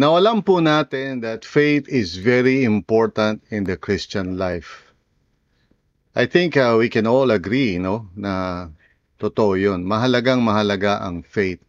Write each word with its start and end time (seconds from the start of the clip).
Now, 0.00 0.16
alam 0.16 0.40
po 0.40 0.64
natin 0.64 1.20
that 1.28 1.44
faith 1.44 1.84
is 1.84 2.16
very 2.16 2.64
important 2.64 3.44
in 3.52 3.68
the 3.68 3.76
Christian 3.76 4.40
life. 4.40 4.88
I 6.16 6.24
think 6.24 6.56
uh, 6.56 6.80
we 6.80 6.88
can 6.88 7.04
all 7.04 7.28
agree, 7.28 7.76
no, 7.76 8.08
na 8.16 8.72
totoo 9.20 9.60
yun. 9.60 9.84
Mahalagang 9.84 10.40
mahalaga 10.40 11.04
ang 11.04 11.20
faith. 11.20 11.60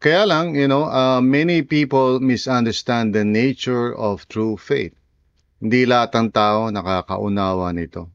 Kaya 0.00 0.24
lang, 0.24 0.56
you 0.56 0.64
know, 0.64 0.88
uh, 0.88 1.20
many 1.20 1.60
people 1.60 2.16
misunderstand 2.16 3.12
the 3.12 3.28
nature 3.28 3.92
of 3.92 4.24
true 4.32 4.56
faith. 4.56 4.96
Hindi 5.60 5.84
lahat 5.84 6.16
ng 6.16 6.28
tao 6.32 6.72
nakakaunawa 6.72 7.76
nito. 7.76 8.08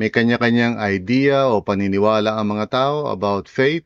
May 0.00 0.08
kanya-kanyang 0.08 0.80
idea 0.80 1.52
o 1.52 1.60
paniniwala 1.60 2.40
ang 2.40 2.56
mga 2.56 2.66
tao 2.72 3.12
about 3.12 3.44
faith 3.44 3.84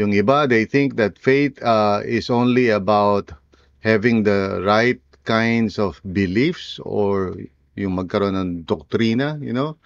yung 0.00 0.16
iba, 0.16 0.48
they 0.48 0.64
think 0.64 0.96
that 0.96 1.20
faith 1.20 1.60
uh, 1.60 2.00
is 2.08 2.32
only 2.32 2.72
about 2.72 3.36
having 3.84 4.24
the 4.24 4.64
right 4.64 5.00
kinds 5.28 5.76
of 5.76 6.00
beliefs 6.16 6.80
or 6.88 7.36
yung 7.76 8.00
magkaroon 8.00 8.32
ng 8.32 8.50
doktrina, 8.64 9.36
you 9.44 9.52
know. 9.52 9.76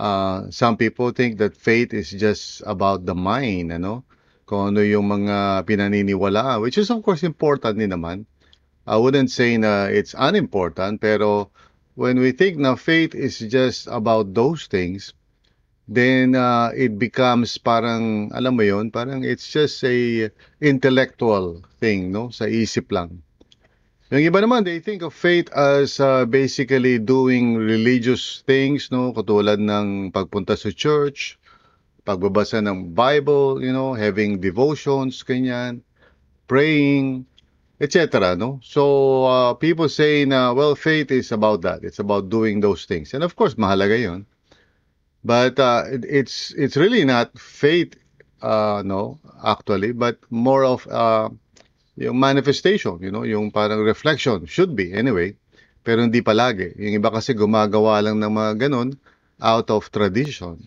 Uh, 0.00 0.48
some 0.48 0.80
people 0.80 1.12
think 1.12 1.36
that 1.36 1.52
faith 1.52 1.92
is 1.92 2.08
just 2.16 2.64
about 2.64 3.04
the 3.04 3.12
mind, 3.12 3.68
ano. 3.68 4.00
Kung 4.48 4.72
ano 4.74 4.80
yung 4.80 5.12
mga 5.12 5.68
pinaniniwalaan, 5.68 6.64
which 6.64 6.80
is 6.80 6.88
of 6.88 7.04
course 7.04 7.20
important 7.20 7.76
din 7.76 7.92
naman. 7.92 8.24
I 8.88 8.96
wouldn't 8.96 9.30
say 9.30 9.60
na 9.60 9.92
it's 9.92 10.16
unimportant, 10.16 11.04
pero 11.04 11.52
when 12.00 12.18
we 12.18 12.32
think 12.32 12.56
na 12.56 12.74
faith 12.80 13.14
is 13.14 13.38
just 13.44 13.86
about 13.92 14.32
those 14.32 14.66
things, 14.66 15.12
then 15.90 16.38
uh, 16.38 16.70
it 16.70 17.02
becomes 17.02 17.58
parang 17.58 18.30
alam 18.30 18.54
mo 18.54 18.62
yon 18.62 18.94
parang 18.94 19.26
it's 19.26 19.50
just 19.50 19.82
a 19.82 20.30
intellectual 20.62 21.66
thing 21.82 22.14
no? 22.14 22.30
Sa 22.30 22.46
isip 22.46 22.94
lang. 22.94 23.26
Yung 24.14 24.22
iba 24.22 24.38
naman 24.38 24.62
they 24.62 24.78
think 24.78 25.02
of 25.02 25.10
faith 25.10 25.50
as 25.50 25.98
uh, 25.98 26.22
basically 26.30 27.02
doing 27.02 27.58
religious 27.58 28.46
things 28.46 28.94
no? 28.94 29.10
Katulad 29.10 29.58
ng 29.58 30.14
pagpunta 30.14 30.54
sa 30.54 30.70
church 30.70 31.42
pagbabasa 32.06 32.62
ng 32.62 32.94
Bible 32.94 33.58
you 33.58 33.74
know 33.74 33.92
having 33.92 34.38
devotions 34.38 35.26
kanyan 35.26 35.82
praying 36.46 37.26
etc 37.82 38.38
no? 38.38 38.62
So 38.62 38.82
uh, 39.26 39.52
people 39.58 39.90
say 39.90 40.22
na 40.22 40.54
well 40.54 40.78
faith 40.78 41.10
is 41.10 41.34
about 41.34 41.66
that. 41.66 41.82
It's 41.82 41.98
about 41.98 42.30
doing 42.30 42.62
those 42.62 42.86
things. 42.86 43.10
And 43.10 43.26
of 43.26 43.34
course 43.34 43.58
mahalaga 43.58 43.98
yon 43.98 44.29
but 45.24 45.58
uh, 45.58 45.84
it, 45.86 46.04
it's 46.08 46.52
it's 46.56 46.76
really 46.76 47.04
not 47.04 47.36
faith 47.38 47.94
uh, 48.42 48.82
no 48.84 49.18
actually 49.44 49.92
but 49.92 50.18
more 50.30 50.64
of 50.64 50.86
uh, 50.88 51.28
yung 51.96 52.18
manifestation 52.18 52.98
you 53.00 53.10
know 53.10 53.22
yung 53.22 53.50
parang 53.50 53.80
reflection 53.80 54.46
should 54.46 54.74
be 54.76 54.92
anyway 54.92 55.34
pero 55.80 56.04
hindi 56.04 56.20
palagi. 56.20 56.76
Yung 56.76 57.00
iba 57.00 57.08
kasi 57.08 57.32
gumagawa 57.32 58.04
lang 58.04 58.20
ng 58.20 58.32
mga 58.32 58.52
ganun 58.68 59.00
out 59.40 59.72
of 59.72 59.88
tradition. 59.88 60.60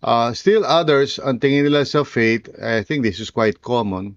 Uh, 0.00 0.32
still 0.32 0.64
others 0.64 1.18
ang 1.18 1.42
tingin 1.42 1.66
nila 1.66 1.82
sa 1.82 2.06
faith 2.06 2.46
I 2.56 2.86
think 2.86 3.02
this 3.02 3.18
is 3.18 3.34
quite 3.34 3.60
common. 3.60 4.14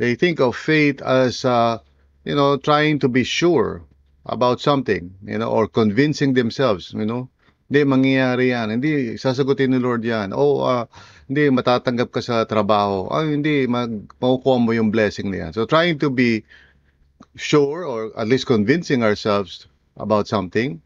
They 0.00 0.16
think 0.16 0.40
of 0.40 0.56
faith 0.56 1.04
as 1.04 1.44
uh, 1.44 1.78
you 2.24 2.34
know 2.34 2.56
trying 2.58 2.98
to 3.04 3.08
be 3.12 3.22
sure 3.22 3.84
about 4.24 4.58
something 4.62 5.12
you 5.22 5.38
know 5.38 5.50
or 5.50 5.66
convincing 5.66 6.32
themselves 6.32 6.94
you 6.94 7.04
know 7.04 7.28
hindi, 7.72 7.88
mangyayari 7.88 8.52
yan. 8.52 8.68
Hindi, 8.76 9.16
sasagutin 9.16 9.72
ni 9.72 9.80
Lord 9.80 10.04
yan. 10.04 10.36
O, 10.36 10.60
uh, 10.60 10.84
hindi, 11.24 11.48
matatanggap 11.48 12.12
ka 12.12 12.20
sa 12.20 12.44
trabaho. 12.44 13.08
Ay, 13.08 13.40
hindi, 13.40 13.64
mag, 13.64 14.12
makukuha 14.20 14.60
mo 14.60 14.76
yung 14.76 14.92
blessing 14.92 15.32
na 15.32 15.48
yan. 15.48 15.50
So, 15.56 15.64
trying 15.64 15.96
to 16.04 16.12
be 16.12 16.44
sure 17.32 17.88
or 17.88 18.12
at 18.20 18.28
least 18.28 18.44
convincing 18.44 19.00
ourselves 19.00 19.64
about 19.96 20.28
something. 20.28 20.84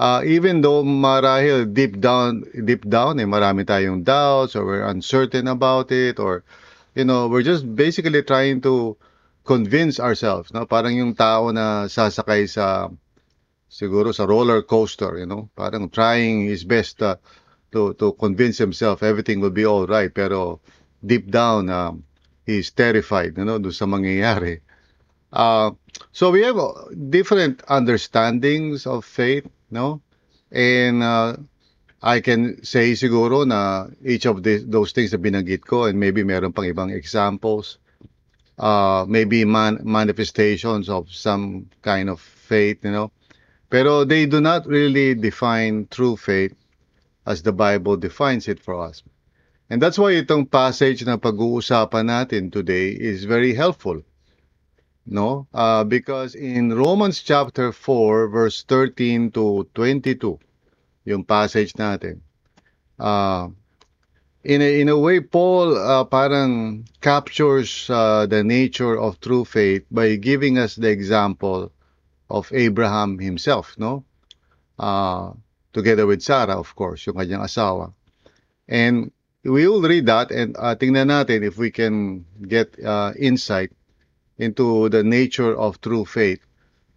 Uh, 0.00 0.24
even 0.24 0.64
though 0.64 0.80
marahil 0.80 1.68
deep 1.68 2.00
down, 2.00 2.40
deep 2.64 2.88
down, 2.88 3.20
eh, 3.20 3.28
marami 3.28 3.68
tayong 3.68 4.00
doubts 4.00 4.56
or 4.56 4.64
we're 4.64 4.88
uncertain 4.88 5.44
about 5.44 5.92
it 5.92 6.16
or, 6.16 6.40
you 6.96 7.04
know, 7.04 7.28
we're 7.28 7.44
just 7.44 7.68
basically 7.76 8.24
trying 8.24 8.64
to 8.64 8.96
convince 9.44 10.00
ourselves, 10.00 10.50
no? 10.56 10.64
Parang 10.64 10.96
yung 10.96 11.12
tao 11.12 11.52
na 11.52 11.84
sasakay 11.84 12.48
sa 12.48 12.88
siguro 13.74 14.14
sa 14.14 14.22
roller 14.22 14.62
coaster, 14.62 15.18
you 15.18 15.26
know, 15.26 15.50
parang 15.58 15.90
trying 15.90 16.46
his 16.46 16.62
best 16.62 17.02
uh, 17.02 17.18
to 17.74 17.90
to 17.98 18.14
convince 18.14 18.54
himself 18.54 19.02
everything 19.02 19.42
will 19.42 19.50
be 19.50 19.66
all 19.66 19.82
right, 19.90 20.14
pero 20.14 20.62
deep 21.02 21.26
down 21.26 21.66
um, 21.66 22.06
he's 22.46 22.70
terrified, 22.70 23.34
you 23.34 23.42
know, 23.42 23.58
do 23.58 23.74
sa 23.74 23.90
mangyayari. 23.90 24.62
Uh, 25.34 25.74
so 26.14 26.30
we 26.30 26.46
have 26.46 26.54
different 27.10 27.66
understandings 27.66 28.86
of 28.86 29.02
faith, 29.02 29.50
no? 29.74 29.98
And 30.54 31.02
uh, 31.02 31.34
I 31.98 32.22
can 32.22 32.62
say 32.62 32.94
siguro 32.94 33.42
na 33.42 33.90
each 34.06 34.30
of 34.30 34.46
the, 34.46 34.62
those 34.62 34.94
things 34.94 35.10
na 35.10 35.18
binanggit 35.18 35.66
ko 35.66 35.90
and 35.90 35.98
maybe 35.98 36.22
meron 36.22 36.54
pang 36.54 36.70
ibang 36.70 36.94
examples, 36.94 37.82
uh, 38.54 39.02
maybe 39.10 39.42
man, 39.42 39.82
manifestations 39.82 40.86
of 40.86 41.10
some 41.10 41.66
kind 41.82 42.06
of 42.06 42.22
faith, 42.22 42.86
you 42.86 42.94
know, 42.94 43.10
Pero 43.74 44.04
they 44.04 44.24
do 44.26 44.40
not 44.40 44.68
really 44.68 45.16
define 45.16 45.88
true 45.90 46.14
faith 46.14 46.54
as 47.26 47.42
the 47.42 47.50
Bible 47.50 47.96
defines 47.96 48.46
it 48.46 48.62
for 48.62 48.78
us. 48.78 49.02
And 49.68 49.82
that's 49.82 49.98
why 49.98 50.14
itong 50.14 50.46
passage 50.46 51.02
na 51.02 51.18
pag-uusapan 51.18 52.06
natin 52.06 52.54
today 52.54 52.94
is 52.94 53.26
very 53.26 53.50
helpful. 53.50 53.98
No? 55.10 55.50
Uh, 55.50 55.82
because 55.82 56.38
in 56.38 56.70
Romans 56.70 57.18
chapter 57.18 57.74
4 57.74 58.30
verse 58.30 58.62
13 58.62 59.34
to 59.34 59.66
22, 59.74 60.38
yung 61.10 61.26
passage 61.26 61.74
natin, 61.74 62.22
uh, 63.02 63.50
in 64.46 64.62
a, 64.62 64.70
in 64.78 64.88
a 64.88 64.94
way, 64.94 65.18
Paul 65.18 65.74
uh, 65.74 66.06
parang 66.06 66.86
captures 67.02 67.90
uh, 67.90 68.22
the 68.30 68.46
nature 68.46 68.94
of 68.94 69.18
true 69.18 69.42
faith 69.42 69.82
by 69.90 70.14
giving 70.14 70.62
us 70.62 70.78
the 70.78 70.94
example 70.94 71.73
of 72.30 72.50
Abraham 72.52 73.18
himself, 73.18 73.74
no? 73.78 74.04
Uh, 74.78 75.32
together 75.72 76.06
with 76.06 76.22
Sarah, 76.22 76.58
of 76.58 76.74
course, 76.74 77.06
yung 77.06 77.16
kanyang 77.16 77.44
asawa. 77.44 77.92
And 78.68 79.10
we 79.44 79.68
will 79.68 79.82
read 79.82 80.06
that 80.06 80.30
and 80.30 80.56
uh, 80.56 80.74
tingnan 80.74 81.12
natin 81.12 81.44
if 81.44 81.58
we 81.58 81.70
can 81.70 82.24
get 82.48 82.72
uh, 82.80 83.12
insight 83.18 83.70
into 84.38 84.88
the 84.88 85.04
nature 85.04 85.54
of 85.54 85.80
true 85.80 86.04
faith 86.04 86.40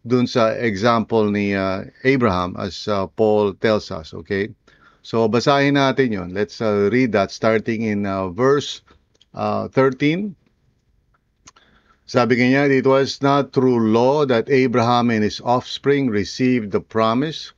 dun 0.07 0.25
sa 0.25 0.55
example 0.55 1.27
ni 1.27 1.51
uh, 1.51 1.83
Abraham 2.07 2.55
as 2.55 2.87
uh, 2.87 3.07
Paul 3.11 3.53
tells 3.59 3.91
us, 3.91 4.13
okay? 4.15 4.55
So 5.03 5.27
basahin 5.27 5.75
natin 5.75 6.15
yon. 6.15 6.29
Let's 6.31 6.63
uh, 6.63 6.87
read 6.91 7.11
that 7.11 7.31
starting 7.31 7.83
in 7.83 8.07
uh, 8.07 8.31
verse 8.31 8.81
uh, 9.35 9.67
13 9.67 10.35
sabi 12.07 12.37
niya, 12.39 12.71
it 12.71 12.87
was 12.87 13.21
not 13.21 13.51
through 13.51 13.91
law 13.91 14.25
that 14.25 14.49
Abraham 14.49 15.11
and 15.11 15.23
his 15.23 15.41
offspring 15.43 16.07
received 16.07 16.71
the 16.71 16.79
promise 16.79 17.51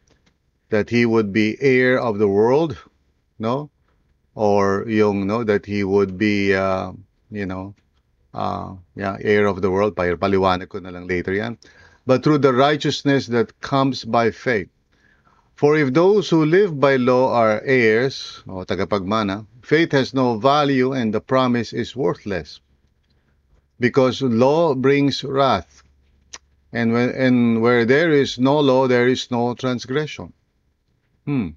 that 0.69 0.89
he 0.89 1.05
would 1.05 1.31
be 1.31 1.55
heir 1.61 2.01
of 2.01 2.17
the 2.17 2.27
world, 2.27 2.75
no? 3.37 3.69
Or 4.33 4.85
yung, 4.89 5.27
no, 5.27 5.43
that 5.43 5.67
he 5.67 5.83
would 5.83 6.17
be, 6.17 6.55
uh, 6.55 6.93
you 7.29 7.45
know, 7.45 7.75
uh, 8.33 8.73
yeah, 8.95 9.17
heir 9.21 9.45
of 9.45 9.61
the 9.61 9.69
world. 9.69 9.95
Paliwanag 9.95 10.69
ko 10.69 10.79
na 10.79 10.89
lang 10.89 11.05
later 11.05 11.33
yan. 11.33 11.57
But 12.09 12.23
through 12.23 12.39
the 12.39 12.53
righteousness 12.53 13.27
that 13.27 13.61
comes 13.61 14.03
by 14.03 14.31
faith. 14.31 14.69
For 15.53 15.77
if 15.77 15.93
those 15.93 16.29
who 16.29 16.45
live 16.45 16.79
by 16.79 16.95
law 16.95 17.35
are 17.37 17.61
heirs, 17.61 18.41
o 18.49 18.65
tagapagmana, 18.65 19.45
faith 19.61 19.91
has 19.91 20.13
no 20.13 20.39
value 20.39 20.93
and 20.93 21.13
the 21.13 21.21
promise 21.21 21.73
is 21.73 21.95
worthless 21.95 22.61
because 23.79 24.21
law 24.21 24.75
brings 24.75 25.23
wrath. 25.23 25.83
And 26.71 26.93
when 26.93 27.09
and 27.09 27.61
where 27.61 27.85
there 27.85 28.11
is 28.11 28.37
no 28.37 28.59
law, 28.59 28.87
there 28.87 29.07
is 29.07 29.31
no 29.31 29.55
transgression. 29.55 30.33
Hmm. 31.25 31.49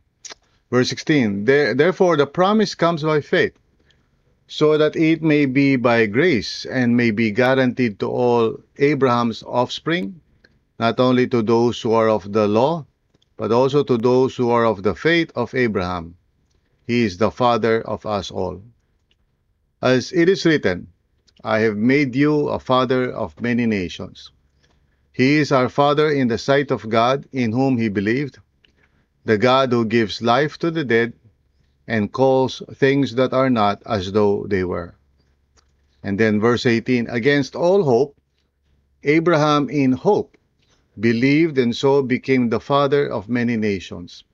Verse 0.71 0.89
16, 0.89 1.45
there, 1.45 1.75
Therefore 1.75 2.17
the 2.17 2.27
promise 2.27 2.75
comes 2.75 3.03
by 3.03 3.21
faith, 3.21 3.53
so 4.47 4.79
that 4.79 4.97
it 4.97 5.23
may 5.23 5.45
be 5.45 5.77
by 5.77 6.07
grace 6.07 6.65
and 6.65 6.97
may 6.97 7.11
be 7.11 7.31
guaranteed 7.31 7.99
to 8.01 8.09
all 8.09 8.57
Abraham's 8.79 9.43
offspring, 9.43 10.21
not 10.79 10.99
only 10.99 11.27
to 11.29 11.43
those 11.43 11.81
who 11.81 11.93
are 11.93 12.09
of 12.09 12.33
the 12.33 12.49
law, 12.49 12.87
but 13.37 13.53
also 13.53 13.83
to 13.83 13.99
those 13.99 14.37
who 14.37 14.51
are 14.51 14.65
of 14.65 14.83
the 14.83 14.95
faith 14.95 15.31
of 15.35 15.55
Abraham. 15.55 16.15
He 16.87 17.05
is 17.05 17.19
the 17.19 17.31
father 17.31 17.83
of 17.83 18.07
us 18.07 18.31
all. 18.31 18.63
As 19.83 20.13
it 20.13 20.29
is 20.29 20.47
written, 20.47 20.92
I 21.45 21.61
have 21.61 21.77
made 21.77 22.15
you 22.15 22.49
a 22.49 22.61
father 22.61 23.11
of 23.11 23.41
many 23.41 23.67
nations. 23.67 24.31
He 25.13 25.39
is 25.39 25.51
our 25.51 25.69
father 25.69 26.09
in 26.09 26.29
the 26.29 26.39
sight 26.39 26.71
of 26.71 26.89
God, 26.89 27.27
in 27.33 27.53
whom 27.53 27.79
he 27.79 27.89
believed, 27.89 28.39
the 29.25 29.39
God 29.39 29.73
who 29.73 29.85
gives 29.85 30.23
life 30.23 30.57
to 30.59 30.71
the 30.71 30.85
dead 30.85 31.15
and 31.87 32.13
calls 32.13 32.63
things 32.75 33.17
that 33.17 33.33
are 33.33 33.51
not 33.51 33.83
as 33.85 34.13
though 34.13 34.47
they 34.49 34.63
were. 34.63 34.95
And 36.03 36.19
then 36.19 36.41
verse 36.41 36.65
18, 36.65 37.09
against 37.09 37.57
all 37.57 37.83
hope, 37.83 38.17
Abraham 39.03 39.69
in 39.69 39.93
hope 39.93 40.37
believed 40.99 41.59
and 41.59 41.75
so 41.75 42.03
became 42.03 42.49
the 42.49 42.61
father 42.61 43.09
of 43.09 43.29
many 43.29 43.57
nations. 43.57 44.25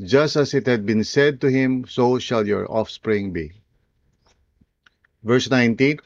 Just 0.00 0.36
as 0.36 0.52
it 0.52 0.66
had 0.66 0.84
been 0.84 1.04
said 1.04 1.40
to 1.40 1.48
him, 1.48 1.86
so 1.88 2.18
shall 2.18 2.46
your 2.46 2.70
offspring 2.70 3.32
be. 3.32 3.52
Verse 5.24 5.48
19, 5.50 5.98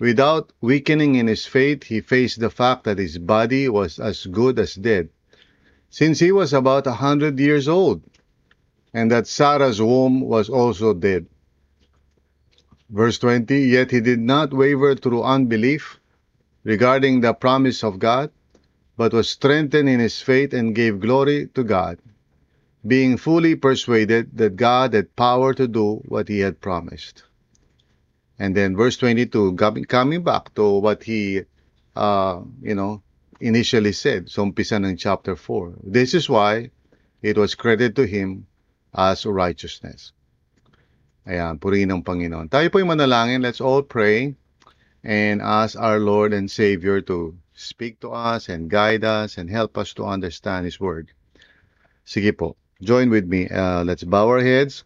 without 0.00 0.50
weakening 0.62 1.14
in 1.14 1.26
his 1.26 1.44
faith, 1.44 1.84
he 1.84 2.00
faced 2.00 2.40
the 2.40 2.50
fact 2.50 2.84
that 2.84 2.98
his 2.98 3.18
body 3.18 3.68
was 3.68 4.00
as 4.00 4.26
good 4.26 4.58
as 4.58 4.74
dead, 4.74 5.10
since 5.90 6.18
he 6.18 6.32
was 6.32 6.52
about 6.54 6.86
a 6.86 6.92
hundred 6.92 7.38
years 7.38 7.68
old, 7.68 8.02
and 8.94 9.10
that 9.10 9.26
Sarah's 9.26 9.80
womb 9.80 10.22
was 10.22 10.48
also 10.48 10.94
dead. 10.94 11.26
Verse 12.88 13.18
20, 13.18 13.60
yet 13.60 13.90
he 13.90 14.00
did 14.00 14.18
not 14.18 14.54
waver 14.54 14.96
through 14.96 15.22
unbelief 15.22 16.00
regarding 16.64 17.20
the 17.20 17.34
promise 17.34 17.84
of 17.84 17.98
God, 17.98 18.30
but 18.96 19.12
was 19.12 19.28
strengthened 19.28 19.88
in 19.88 20.00
his 20.00 20.20
faith 20.20 20.54
and 20.54 20.74
gave 20.74 20.98
glory 21.00 21.48
to 21.54 21.62
God, 21.62 21.98
being 22.86 23.18
fully 23.18 23.54
persuaded 23.54 24.36
that 24.38 24.56
God 24.56 24.94
had 24.94 25.14
power 25.14 25.52
to 25.54 25.68
do 25.68 25.96
what 26.06 26.28
he 26.28 26.40
had 26.40 26.60
promised. 26.60 27.22
And 28.40 28.56
then 28.56 28.74
verse 28.74 28.96
22, 28.96 29.54
coming 29.84 30.24
back 30.24 30.54
to 30.54 30.80
what 30.80 31.04
he, 31.04 31.44
uh, 31.94 32.40
you 32.62 32.74
know, 32.74 33.02
initially 33.38 33.92
said, 33.92 34.32
so 34.32 34.48
umpisa 34.48 34.80
ng 34.80 34.96
chapter 34.96 35.36
4. 35.36 35.74
This 35.84 36.16
is 36.16 36.24
why 36.24 36.72
it 37.20 37.36
was 37.36 37.54
credited 37.54 37.96
to 37.96 38.08
him 38.08 38.48
as 38.96 39.28
righteousness. 39.28 40.16
Ayan, 41.28 41.60
purihin 41.60 41.92
ng 41.92 42.00
Panginoon. 42.00 42.48
Tayo 42.48 42.72
po'y 42.72 42.80
manalangin. 42.80 43.44
Let's 43.44 43.60
all 43.60 43.84
pray 43.84 44.32
and 45.04 45.44
ask 45.44 45.76
our 45.76 46.00
Lord 46.00 46.32
and 46.32 46.48
Savior 46.48 47.04
to 47.12 47.36
speak 47.52 48.00
to 48.00 48.08
us 48.16 48.48
and 48.48 48.72
guide 48.72 49.04
us 49.04 49.36
and 49.36 49.52
help 49.52 49.76
us 49.76 49.92
to 50.00 50.08
understand 50.08 50.64
His 50.64 50.80
Word. 50.80 51.12
Sige 52.08 52.32
po, 52.32 52.56
join 52.80 53.12
with 53.12 53.28
me. 53.28 53.52
Uh, 53.52 53.84
let's 53.84 54.00
bow 54.00 54.32
our 54.32 54.40
heads, 54.40 54.80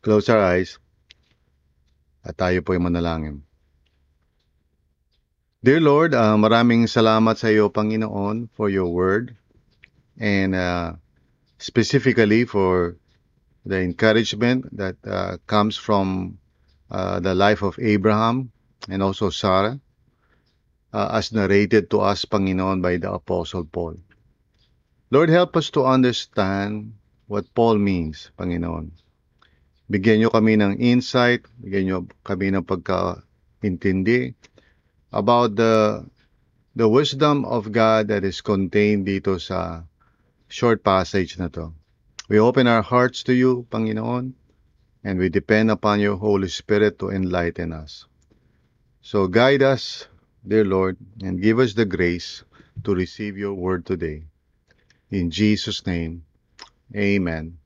close 0.00 0.32
our 0.32 0.40
eyes, 0.40 0.80
at 2.26 2.34
tayo 2.34 2.58
po 2.66 2.74
yung 2.74 2.90
manalangin. 2.90 3.46
Dear 5.62 5.78
Lord, 5.82 6.14
uh, 6.14 6.34
maraming 6.34 6.90
salamat 6.90 7.38
sa 7.38 7.50
iyo, 7.50 7.70
Panginoon, 7.70 8.50
for 8.54 8.66
your 8.66 8.90
Word 8.90 9.38
and 10.18 10.54
uh, 10.54 10.98
specifically 11.58 12.44
for 12.46 12.98
the 13.66 13.82
encouragement 13.82 14.66
that 14.74 14.98
uh, 15.06 15.38
comes 15.46 15.78
from 15.78 16.38
uh, 16.90 17.18
the 17.18 17.34
life 17.34 17.62
of 17.62 17.78
Abraham 17.82 18.50
and 18.86 19.02
also 19.02 19.30
Sarah 19.30 19.78
uh, 20.94 21.08
as 21.12 21.32
narrated 21.32 21.90
to 21.90 22.00
us, 22.00 22.24
Panginoon, 22.24 22.80
by 22.82 22.96
the 22.96 23.10
Apostle 23.10 23.64
Paul. 23.64 23.98
Lord, 25.10 25.30
help 25.30 25.56
us 25.56 25.70
to 25.70 25.84
understand 25.84 26.94
what 27.26 27.52
Paul 27.54 27.78
means, 27.78 28.30
Panginoon. 28.38 28.90
Bigyan 29.86 30.22
nyo 30.22 30.30
kami 30.34 30.58
ng 30.58 30.82
insight, 30.82 31.46
bigyan 31.62 31.84
nyo 31.86 31.98
kami 32.26 32.50
ng 32.50 32.66
pagkaintindi 32.66 34.34
about 35.14 35.54
the 35.54 36.02
the 36.74 36.88
wisdom 36.88 37.46
of 37.46 37.70
God 37.72 38.10
that 38.10 38.26
is 38.26 38.42
contained 38.42 39.06
dito 39.06 39.38
sa 39.40 39.86
short 40.50 40.82
passage 40.82 41.38
na 41.38 41.48
to. 41.54 41.72
We 42.26 42.42
open 42.42 42.66
our 42.66 42.82
hearts 42.82 43.22
to 43.30 43.32
you, 43.32 43.64
Panginoon, 43.70 44.34
and 45.06 45.14
we 45.16 45.30
depend 45.30 45.70
upon 45.70 46.02
your 46.02 46.18
Holy 46.18 46.50
Spirit 46.50 46.98
to 47.00 47.14
enlighten 47.14 47.70
us. 47.70 48.04
So 49.00 49.30
guide 49.30 49.62
us 49.62 50.10
dear 50.46 50.64
Lord, 50.64 50.96
and 51.22 51.42
give 51.42 51.58
us 51.58 51.74
the 51.74 51.84
grace 51.84 52.44
to 52.84 52.94
receive 52.94 53.36
your 53.36 53.54
word 53.54 53.84
today. 53.84 54.22
In 55.10 55.30
Jesus' 55.30 55.84
name, 55.86 56.22
amen 56.94 57.58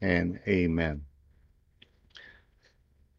and 0.00 0.38
amen. 0.46 1.09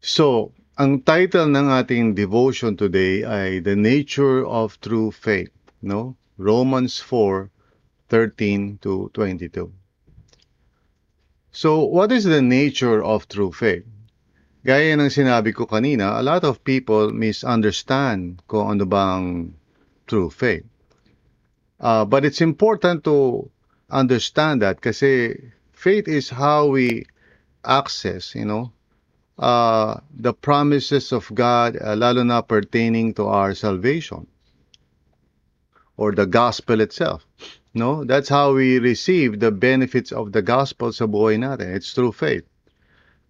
So, 0.02 0.50
ang 0.82 1.06
title 1.06 1.46
ng 1.46 1.70
ating 1.70 2.18
devotion 2.18 2.74
today 2.74 3.22
ay 3.22 3.62
The 3.62 3.78
Nature 3.78 4.42
of 4.42 4.74
True 4.82 5.14
Faith, 5.14 5.54
no? 5.78 6.18
Romans 6.34 6.98
4:13 6.98 8.82
to 8.82 9.14
22. 9.14 9.70
So, 11.54 11.86
what 11.86 12.10
is 12.10 12.26
the 12.26 12.42
nature 12.42 12.98
of 12.98 13.30
true 13.30 13.54
faith? 13.54 13.86
Gaya 14.66 14.98
ng 14.98 15.06
sinabi 15.06 15.54
ko 15.54 15.70
kanina, 15.70 16.18
a 16.18 16.24
lot 16.26 16.42
of 16.42 16.66
people 16.66 17.14
misunderstand 17.14 18.42
kung 18.50 18.74
ano 18.74 18.82
bang 18.82 19.54
true 20.10 20.34
faith. 20.34 20.66
Uh, 21.78 22.02
but 22.02 22.26
it's 22.26 22.42
important 22.42 23.06
to 23.06 23.46
understand 23.86 24.66
that 24.66 24.82
kasi 24.82 25.30
faith 25.70 26.10
is 26.10 26.34
how 26.34 26.66
we 26.74 27.06
access, 27.62 28.34
you 28.34 28.48
know, 28.48 28.74
uh, 29.38 30.00
the 30.14 30.32
promises 30.34 31.12
of 31.12 31.30
God, 31.34 31.76
uh, 31.80 31.96
lalo 31.96 32.22
na 32.22 32.42
pertaining 32.42 33.14
to 33.14 33.26
our 33.26 33.54
salvation 33.54 34.26
or 35.96 36.12
the 36.12 36.26
gospel 36.26 36.80
itself. 36.80 37.26
No, 37.74 38.04
that's 38.04 38.28
how 38.28 38.52
we 38.54 38.78
receive 38.78 39.40
the 39.40 39.50
benefits 39.50 40.12
of 40.12 40.32
the 40.32 40.42
gospel 40.42 40.92
sa 40.92 41.06
buhay 41.06 41.40
natin. 41.40 41.74
It's 41.74 41.92
through 41.92 42.12
faith. 42.12 42.44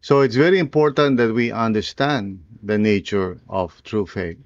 So 0.00 0.20
it's 0.22 0.34
very 0.34 0.58
important 0.58 1.16
that 1.18 1.32
we 1.32 1.52
understand 1.52 2.42
the 2.62 2.78
nature 2.78 3.38
of 3.48 3.80
true 3.84 4.06
faith. 4.06 4.38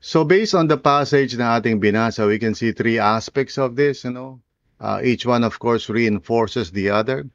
So 0.00 0.24
based 0.24 0.54
on 0.54 0.68
the 0.68 0.78
passage 0.78 1.36
na 1.36 1.60
ating 1.60 1.80
binasa, 1.80 2.26
we 2.26 2.38
can 2.38 2.54
see 2.54 2.72
three 2.72 2.98
aspects 2.98 3.58
of 3.58 3.76
this, 3.76 4.04
you 4.04 4.12
know. 4.12 4.40
Uh, 4.80 5.00
each 5.04 5.26
one, 5.26 5.44
of 5.44 5.58
course, 5.58 5.88
reinforces 5.88 6.70
the 6.70 6.90
other 6.90 7.28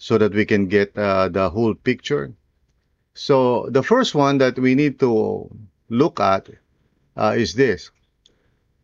so 0.00 0.16
that 0.16 0.32
we 0.32 0.48
can 0.48 0.66
get 0.66 0.96
uh, 0.96 1.28
the 1.28 1.52
whole 1.52 1.76
picture. 1.76 2.32
So 3.12 3.68
the 3.68 3.84
first 3.84 4.16
one 4.16 4.38
that 4.38 4.58
we 4.58 4.74
need 4.74 4.98
to 5.04 5.44
look 5.92 6.18
at 6.18 6.48
uh, 7.20 7.36
is 7.36 7.52
this. 7.52 7.92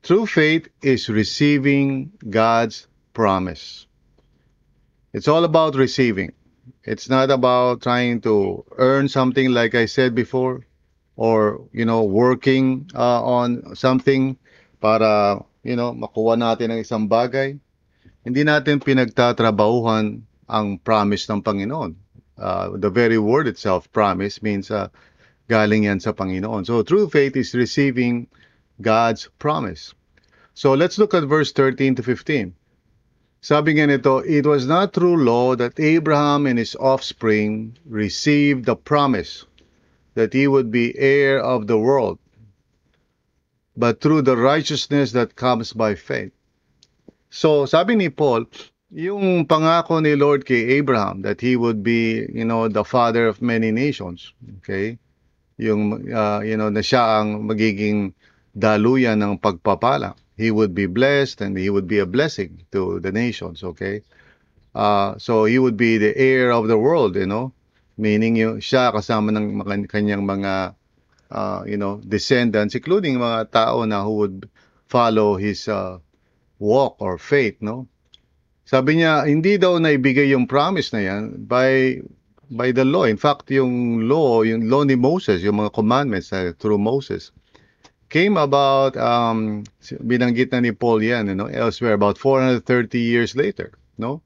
True 0.05 0.27
faith 0.27 0.69
is 0.83 1.09
receiving 1.09 2.13
God's 2.21 2.87
promise. 3.15 3.87
It's 5.17 5.27
all 5.27 5.49
about 5.49 5.75
receiving. 5.75 6.37
It's 6.85 7.09
not 7.09 7.33
about 7.33 7.81
trying 7.81 8.21
to 8.29 8.67
earn 8.77 9.09
something 9.09 9.51
like 9.51 9.75
I 9.75 9.87
said 9.87 10.15
before 10.15 10.69
or 11.17 11.65
you 11.73 11.89
know 11.89 12.05
working 12.05 12.91
uh, 12.95 13.25
on 13.25 13.75
something 13.75 14.37
para 14.85 15.41
you 15.65 15.81
know 15.81 15.97
makuha 15.97 16.37
natin 16.37 16.77
ang 16.77 16.85
isang 16.85 17.09
bagay. 17.09 17.57
Hindi 18.21 18.45
natin 18.45 18.85
pinagtatrabahuhan 18.85 20.29
ang 20.49 20.79
promise 20.79 21.29
ng 21.31 21.43
Panginoon. 21.43 21.95
Uh, 22.37 22.77
the 22.77 22.91
very 22.91 23.19
word 23.19 23.49
itself, 23.49 23.91
promise, 23.93 24.43
means 24.43 24.71
uh, 24.71 24.89
galing 25.49 25.85
yan 25.85 26.01
sa 26.01 26.13
Panginoon. 26.13 26.67
So 26.67 26.83
true 26.83 27.09
faith 27.09 27.37
is 27.37 27.55
receiving 27.55 28.27
God's 28.81 29.29
promise. 29.39 29.95
So 30.55 30.75
let's 30.75 30.99
look 30.99 31.15
at 31.15 31.25
verse 31.25 31.53
13 31.53 31.97
to 31.97 32.03
15. 32.03 32.55
Sabi 33.41 33.79
nga 33.79 33.87
nito, 33.87 34.19
it 34.27 34.43
was 34.43 34.67
not 34.67 34.93
through 34.93 35.23
law 35.23 35.55
that 35.55 35.79
Abraham 35.79 36.47
and 36.47 36.59
his 36.59 36.75
offspring 36.75 37.79
received 37.87 38.65
the 38.65 38.75
promise 38.75 39.45
that 40.15 40.33
he 40.33 40.49
would 40.49 40.73
be 40.73 40.99
heir 40.99 41.39
of 41.39 41.69
the 41.69 41.79
world, 41.79 42.19
but 43.77 44.01
through 44.01 44.23
the 44.23 44.37
righteousness 44.37 45.13
that 45.13 45.37
comes 45.37 45.73
by 45.73 45.95
faith. 45.95 46.33
So, 47.29 47.67
sabi 47.67 47.95
ni 47.95 48.09
Paul, 48.09 48.49
yung 48.91 49.47
pangako 49.47 49.99
ni 49.99 50.15
Lord 50.15 50.47
kay 50.47 50.79
Abraham 50.79 51.23
that 51.23 51.41
he 51.41 51.57
would 51.57 51.83
be, 51.83 52.27
you 52.31 52.45
know, 52.45 52.69
the 52.69 52.85
father 52.85 53.27
of 53.27 53.43
many 53.43 53.73
nations, 53.73 54.33
okay? 54.63 54.99
Yung, 55.59 56.13
uh, 56.13 56.41
you 56.45 56.57
know, 56.57 56.71
na 56.71 56.85
siya 56.85 57.23
ang 57.23 57.49
magiging 57.49 58.15
daluyan 58.55 59.21
ng 59.21 59.43
pagpapala 59.43 60.15
he 60.37 60.51
would 60.51 60.75
be 60.75 60.87
blessed 60.87 61.41
and 61.41 61.57
he 61.57 61.71
would 61.71 61.89
be 61.89 61.99
a 61.99 62.07
blessing 62.07 62.63
to 62.71 63.01
the 63.01 63.11
nations, 63.11 63.65
okay? 63.65 64.03
Uh, 64.75 65.17
so 65.17 65.45
he 65.45 65.59
would 65.59 65.77
be 65.77 65.97
the 65.97 66.17
heir 66.17 66.53
of 66.53 66.69
the 66.69 66.77
world, 66.77 67.17
you 67.17 67.27
know. 67.27 67.53
Meaning 67.97 68.37
yung 68.37 68.61
siya 68.61 68.93
kasama 68.93 69.33
ng 69.33 69.65
kanyang 69.89 70.29
mga 70.29 70.77
uh, 71.33 71.65
you 71.65 71.81
know, 71.81 71.97
descendants 72.05 72.77
including 72.77 73.17
mga 73.17 73.51
tao 73.51 73.81
na 73.89 74.05
who 74.05 74.21
would 74.21 74.39
follow 74.85 75.41
his 75.41 75.65
uh, 75.67 75.97
walk 76.61 77.01
or 77.01 77.17
faith, 77.17 77.57
no? 77.65 77.89
Sabi 78.67 78.99
niya, 78.99 79.31
hindi 79.31 79.55
daw 79.63 79.79
naibigay 79.79 80.35
yung 80.35 80.51
promise 80.51 80.91
na 80.91 81.07
yan 81.07 81.47
by 81.47 82.03
by 82.51 82.75
the 82.75 82.83
law. 82.83 83.07
In 83.07 83.19
fact, 83.19 83.47
yung 83.51 84.07
law, 84.11 84.43
yung 84.43 84.67
law 84.67 84.83
ni 84.83 84.99
Moses, 84.99 85.43
yung 85.43 85.63
mga 85.63 85.71
commandments 85.71 86.35
uh, 86.35 86.51
through 86.59 86.79
Moses, 86.79 87.31
came 88.11 88.39
about, 88.39 88.95
um, 88.99 89.63
binanggit 90.03 90.55
na 90.55 90.63
ni 90.63 90.71
Paul 90.71 91.03
yan, 91.03 91.31
you 91.31 91.39
know, 91.39 91.51
elsewhere, 91.51 91.95
about 91.95 92.19
430 92.19 92.63
years 92.99 93.35
later, 93.35 93.75
no? 93.99 94.23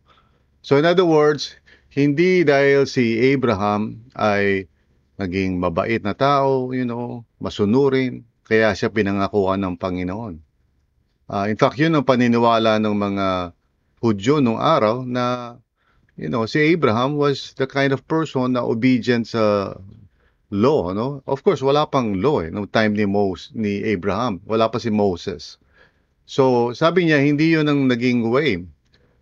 So 0.61 0.77
in 0.77 0.85
other 0.85 1.09
words, 1.09 1.57
hindi 1.89 2.45
dahil 2.45 2.85
si 2.85 3.17
Abraham 3.33 4.05
ay 4.17 4.69
naging 5.17 5.61
mabait 5.61 6.01
na 6.05 6.13
tao, 6.13 6.73
you 6.77 6.85
know, 6.85 7.25
masunurin, 7.41 8.25
kaya 8.45 8.73
siya 8.77 8.93
pinangakuan 8.93 9.65
ng 9.65 9.77
Panginoon. 9.81 10.41
Uh, 11.31 11.47
in 11.49 11.57
fact, 11.57 11.81
yun 11.81 11.97
ang 11.97 12.05
paniniwala 12.05 12.77
ng 12.83 12.97
mga 12.97 13.27
Hudyo 14.01 14.41
nung 14.41 14.57
araw 14.57 15.05
na, 15.05 15.57
you 16.17 16.29
know, 16.29 16.49
si 16.49 16.73
Abraham 16.73 17.17
was 17.21 17.53
the 17.61 17.69
kind 17.69 17.93
of 17.93 18.09
person 18.09 18.57
na 18.57 18.65
obedient 18.65 19.29
sa 19.29 19.77
law, 20.51 20.93
no? 20.93 21.23
Of 21.27 21.45
course, 21.45 21.61
wala 21.63 21.87
pang 21.87 22.21
law 22.21 22.41
eh, 22.41 22.51
no 22.51 22.65
time 22.65 22.97
ni 22.97 23.05
Moses, 23.05 23.53
ni 23.55 23.85
Abraham. 23.85 24.41
Wala 24.49 24.69
pa 24.69 24.79
si 24.81 24.91
Moses. 24.91 25.61
So, 26.27 26.73
sabi 26.73 27.07
niya, 27.07 27.21
hindi 27.21 27.53
yun 27.53 27.69
ang 27.69 27.91
naging 27.91 28.31
way. 28.31 28.65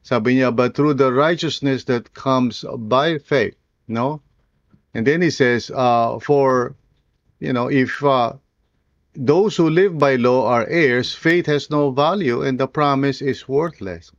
Sabi 0.03 0.37
niya, 0.37 0.55
but 0.55 0.75
through 0.75 0.95
the 0.95 1.13
righteousness 1.13 1.85
that 1.85 2.15
comes 2.15 2.65
by 2.65 3.19
faith, 3.19 3.57
no? 3.89 4.23
And 4.95 5.07
then 5.07 5.21
he 5.21 5.31
says, 5.31 5.71
uh, 5.75 6.19
for, 6.19 6.77
you 7.41 7.53
know, 7.53 7.69
if 7.69 8.03
uh, 8.05 8.35
those 9.15 9.57
who 9.57 9.69
live 9.69 9.99
by 9.99 10.17
law 10.17 10.49
are 10.49 10.67
heirs, 10.67 11.15
faith 11.15 11.47
has 11.47 11.69
no 11.69 11.91
value 11.91 12.43
and 12.43 12.59
the 12.59 12.69
promise 12.69 13.21
is 13.21 13.49
worthless. 13.49 14.13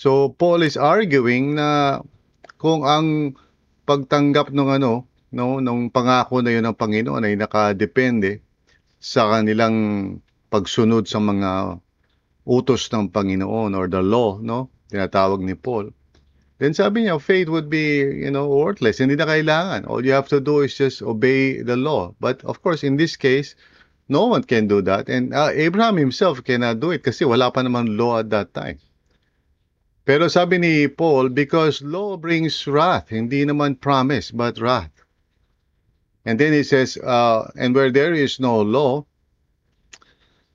So, 0.00 0.32
Paul 0.32 0.64
is 0.64 0.80
arguing 0.80 1.60
na 1.60 2.00
kung 2.56 2.88
ang 2.88 3.36
pagtanggap 3.84 4.48
ng 4.48 4.80
ano, 4.80 5.04
no, 5.28 5.60
nung 5.60 5.92
pangako 5.92 6.40
na 6.40 6.56
yun 6.56 6.64
ng 6.64 6.72
Panginoon 6.72 7.28
ay 7.28 7.36
nakadepende 7.36 8.40
sa 8.96 9.28
kanilang 9.28 9.76
pagsunod 10.48 11.04
sa 11.04 11.20
mga 11.20 11.76
utos 12.48 12.88
ng 12.88 13.12
Panginoon 13.12 13.76
or 13.76 13.92
the 13.92 14.00
law, 14.00 14.40
no, 14.40 14.72
tinatawag 14.88 15.44
ni 15.44 15.52
Paul. 15.52 15.92
Then 16.56 16.72
sabi 16.72 17.04
niya, 17.04 17.20
faith 17.20 17.52
would 17.52 17.68
be, 17.68 18.00
you 18.00 18.32
know, 18.32 18.48
worthless. 18.48 19.04
Hindi 19.04 19.20
na 19.20 19.28
kailangan. 19.28 19.84
All 19.84 20.00
you 20.00 20.16
have 20.16 20.32
to 20.32 20.40
do 20.40 20.64
is 20.64 20.72
just 20.72 21.04
obey 21.04 21.60
the 21.60 21.76
law. 21.76 22.16
But 22.24 22.40
of 22.48 22.64
course, 22.64 22.88
in 22.88 22.96
this 22.96 23.20
case, 23.20 23.52
no 24.08 24.32
one 24.32 24.48
can 24.48 24.64
do 24.64 24.80
that. 24.80 25.12
And 25.12 25.36
uh, 25.36 25.52
Abraham 25.52 26.00
himself 26.00 26.40
cannot 26.40 26.80
do 26.80 26.88
it 26.88 27.04
kasi 27.04 27.28
wala 27.28 27.52
pa 27.52 27.60
naman 27.60 28.00
law 28.00 28.24
at 28.24 28.32
that 28.32 28.56
time. 28.56 28.80
Pero 30.04 30.28
sabi 30.28 30.58
ni 30.58 30.88
Paul, 30.88 31.28
because 31.28 31.82
law 31.82 32.16
brings 32.16 32.66
wrath, 32.66 33.10
hindi 33.10 33.44
naman 33.44 33.80
promise, 33.80 34.30
but 34.30 34.58
wrath. 34.58 34.90
And 36.24 36.38
then 36.38 36.52
he 36.52 36.62
says, 36.62 36.96
uh, 36.96 37.50
and 37.56 37.74
where 37.74 37.90
there 37.90 38.12
is 38.12 38.40
no 38.40 38.60
law, 38.60 39.06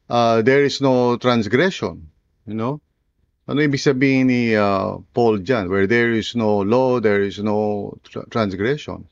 uh, 0.10 0.42
there 0.42 0.64
is 0.64 0.82
no 0.82 1.18
transgression. 1.18 2.10
You 2.46 2.54
know? 2.54 2.82
Ano 3.46 3.62
ibig 3.62 3.82
sabihin 3.82 4.26
ni 4.26 4.58
uh, 4.58 4.98
Paul 5.14 5.46
dyan? 5.46 5.70
Where 5.70 5.86
there 5.86 6.10
is 6.14 6.34
no 6.36 6.66
law, 6.66 7.00
there 7.00 7.22
is 7.22 7.38
no 7.38 7.94
tra- 8.02 8.26
transgression. 8.30 9.06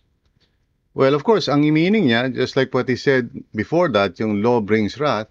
Well, 0.93 1.13
of 1.13 1.23
course, 1.23 1.49
ang 1.49 1.61
meaning 1.61 2.09
niya, 2.09 2.33
just 2.33 2.57
like 2.57 2.73
what 2.73 2.89
he 2.89 2.97
said 2.97 3.29
before 3.53 3.89
that, 3.93 4.17
yung 4.21 4.41
law 4.41 4.61
brings 4.61 4.97
wrath, 4.97 5.29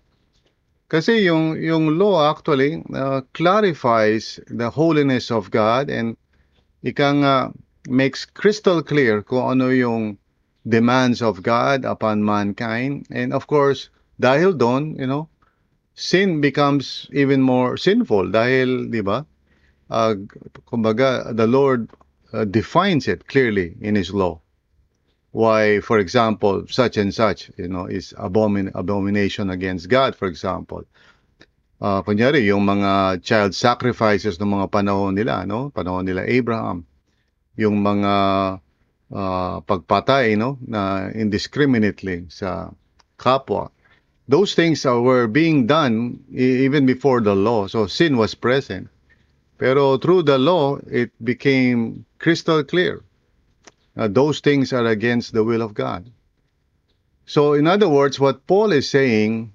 kasi 0.92 1.24
yung, 1.24 1.56
yung 1.56 1.96
law 1.96 2.28
actually 2.28 2.84
uh, 2.92 3.24
clarifies 3.32 4.36
the 4.52 4.68
holiness 4.68 5.32
of 5.32 5.48
God 5.48 5.88
and 5.88 6.20
ikang 6.84 7.24
uh, 7.24 7.48
makes 7.88 8.28
crystal 8.28 8.84
clear 8.84 9.24
kung 9.24 9.56
ano 9.56 9.72
yung 9.72 10.20
demands 10.68 11.24
of 11.24 11.40
God 11.40 11.88
upon 11.88 12.20
mankind. 12.20 13.08
And 13.08 13.32
of 13.32 13.48
course, 13.48 13.88
dahil 14.20 14.52
doon, 14.52 15.00
you 15.00 15.08
know, 15.08 15.32
sin 15.96 16.44
becomes 16.44 17.08
even 17.16 17.40
more 17.40 17.80
sinful 17.80 18.28
dahil, 18.28 18.92
di 18.92 19.00
ba, 19.00 19.24
uh, 19.88 20.12
kumbaga, 20.68 21.32
the 21.32 21.48
Lord 21.48 21.88
uh, 22.36 22.44
defines 22.44 23.08
it 23.08 23.32
clearly 23.32 23.80
in 23.80 23.96
His 23.96 24.12
law. 24.12 24.41
Why, 25.32 25.80
for 25.80 25.98
example, 25.98 26.68
such 26.68 27.00
and 27.00 27.12
such, 27.12 27.50
you 27.56 27.68
know, 27.68 27.88
is 27.88 28.12
abomin 28.16 28.70
abomination 28.76 29.48
against 29.48 29.88
God, 29.88 30.14
for 30.14 30.28
example. 30.28 30.84
Uh, 31.80 32.04
kunyari, 32.04 32.44
yung 32.46 32.68
mga 32.68 33.24
child 33.24 33.56
sacrifices 33.56 34.38
ng 34.38 34.52
mga 34.52 34.68
panahon 34.70 35.16
nila, 35.16 35.48
no? 35.48 35.72
Panahon 35.72 36.04
nila 36.04 36.28
Abraham. 36.28 36.84
Yung 37.56 37.80
mga 37.80 38.14
uh, 39.10 39.56
pagpatay, 39.64 40.36
no? 40.36 40.60
Na 40.62 41.08
indiscriminately 41.10 42.28
sa 42.28 42.70
kapwa 43.16 43.72
those 44.28 44.54
things 44.54 44.86
are, 44.86 45.00
were 45.00 45.26
being 45.26 45.66
done 45.66 46.24
even 46.32 46.86
before 46.86 47.20
the 47.20 47.34
law. 47.34 47.66
So 47.66 47.86
sin 47.86 48.16
was 48.16 48.34
present. 48.34 48.88
Pero 49.58 49.98
through 49.98 50.24
the 50.24 50.38
law, 50.38 50.78
it 50.90 51.12
became 51.22 52.04
crystal 52.18 52.64
clear. 52.64 53.04
Uh, 53.96 54.08
those 54.08 54.40
things 54.40 54.72
are 54.72 54.86
against 54.86 55.32
the 55.32 55.44
will 55.44 55.62
of 55.62 55.74
God. 55.74 56.10
So 57.26 57.54
in 57.54 57.66
other 57.66 57.88
words, 57.88 58.18
what 58.18 58.46
Paul 58.46 58.72
is 58.72 58.88
saying, 58.88 59.52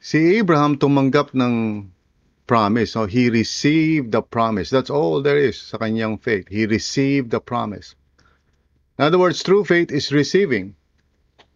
si 0.00 0.36
Abraham 0.36 0.76
tumanggap 0.76 1.32
ng 1.34 1.90
promise. 2.46 2.92
So 2.92 3.06
he 3.06 3.30
received 3.30 4.12
the 4.12 4.22
promise. 4.22 4.70
That's 4.70 4.90
all 4.90 5.22
there 5.22 5.38
is 5.38 5.60
sa 5.60 5.78
kanyang 5.78 6.20
faith. 6.20 6.48
He 6.48 6.66
received 6.66 7.30
the 7.30 7.40
promise. 7.40 7.94
In 8.98 9.04
other 9.04 9.18
words, 9.18 9.42
true 9.42 9.64
faith 9.64 9.90
is 9.90 10.12
receiving. 10.12 10.76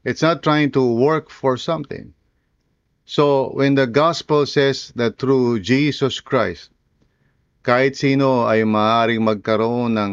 It's 0.05 0.23
not 0.23 0.43
trying 0.43 0.73
to 0.73 0.83
work 0.83 1.31
for 1.31 1.57
something. 1.57 2.15
So, 3.05 3.53
when 3.57 3.75
the 3.75 3.87
gospel 3.87 4.45
says 4.45 4.93
that 4.97 5.17
through 5.19 5.61
Jesus 5.61 6.21
Christ, 6.21 6.69
kahit 7.65 7.97
sino 7.97 8.45
ay 8.45 8.69
maaaring 8.69 9.25
magkaroon 9.25 9.97
ng 9.97 10.13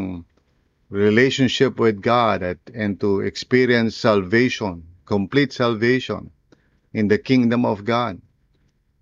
relationship 0.90 1.78
with 1.80 2.00
God 2.00 2.42
at, 2.42 2.58
and 2.74 3.00
to 3.00 3.20
experience 3.20 3.96
salvation, 3.96 4.84
complete 5.04 5.52
salvation 5.52 6.30
in 6.92 7.08
the 7.08 7.18
kingdom 7.18 7.64
of 7.64 7.84
God, 7.84 8.20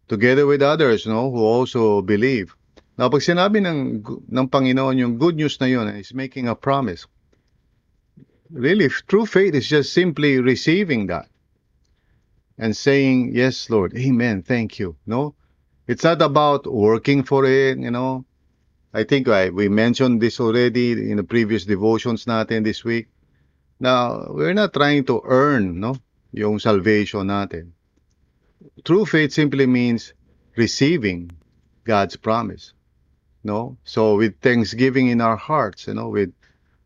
together 0.09 0.47
with 0.47 0.63
others 0.63 1.07
no, 1.07 1.31
who 1.31 1.39
also 1.39 2.03
believe. 2.03 2.57
Now, 2.97 3.09
pag 3.11 3.27
sinabi 3.27 3.59
ng, 3.59 4.07
ng 4.31 4.49
Panginoon 4.49 4.99
yung 4.99 5.19
good 5.19 5.35
news 5.35 5.59
na 5.59 5.67
yun, 5.67 5.89
is 5.99 6.15
making 6.15 6.47
a 6.47 6.55
promise. 6.55 7.07
Really, 8.51 8.89
true 8.89 9.27
faith 9.27 9.55
is 9.55 9.67
just 9.67 9.93
simply 9.93 10.39
receiving 10.39 11.11
that 11.11 11.27
and 12.59 12.77
saying, 12.77 13.35
Yes, 13.35 13.69
Lord, 13.69 13.97
Amen, 13.97 14.43
thank 14.43 14.79
you. 14.79 14.97
No? 15.07 15.35
It's 15.87 16.05
not 16.05 16.23
about 16.23 16.71
working 16.71 17.25
for 17.25 17.45
it, 17.45 17.79
you 17.79 17.91
know. 17.91 18.25
I 18.95 19.03
think 19.03 19.27
I, 19.27 19.51
we 19.51 19.69
mentioned 19.69 20.23
this 20.23 20.39
already 20.39 20.93
in 21.11 21.17
the 21.17 21.25
previous 21.25 21.65
devotions 21.65 22.27
natin 22.27 22.63
this 22.63 22.85
week. 22.85 23.09
Now, 23.81 24.31
we're 24.31 24.55
not 24.55 24.73
trying 24.73 25.05
to 25.07 25.21
earn, 25.25 25.81
no, 25.81 25.97
yung 26.31 26.61
salvation 26.61 27.27
natin. 27.27 27.75
True 28.85 29.05
faith 29.05 29.33
simply 29.33 29.67
means 29.67 30.15
receiving 30.55 31.33
God's 31.83 32.15
promise. 32.15 32.73
No? 33.43 33.77
So 33.83 34.17
with 34.17 34.39
thanksgiving 34.41 35.09
in 35.09 35.21
our 35.21 35.37
hearts, 35.37 35.89
you 35.89 35.95
know, 35.95 36.09
with 36.09 36.33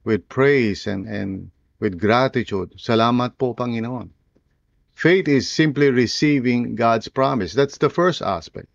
with 0.03 0.29
praise 0.33 0.89
and 0.89 1.05
and 1.05 1.51
with 1.79 2.01
gratitude. 2.01 2.73
Salamat 2.81 3.37
po, 3.37 3.53
Panginoon. 3.53 4.09
Faith 4.97 5.29
is 5.29 5.47
simply 5.47 5.93
receiving 5.93 6.75
God's 6.75 7.07
promise. 7.07 7.53
That's 7.53 7.77
the 7.79 7.93
first 7.93 8.23
aspect. 8.23 8.67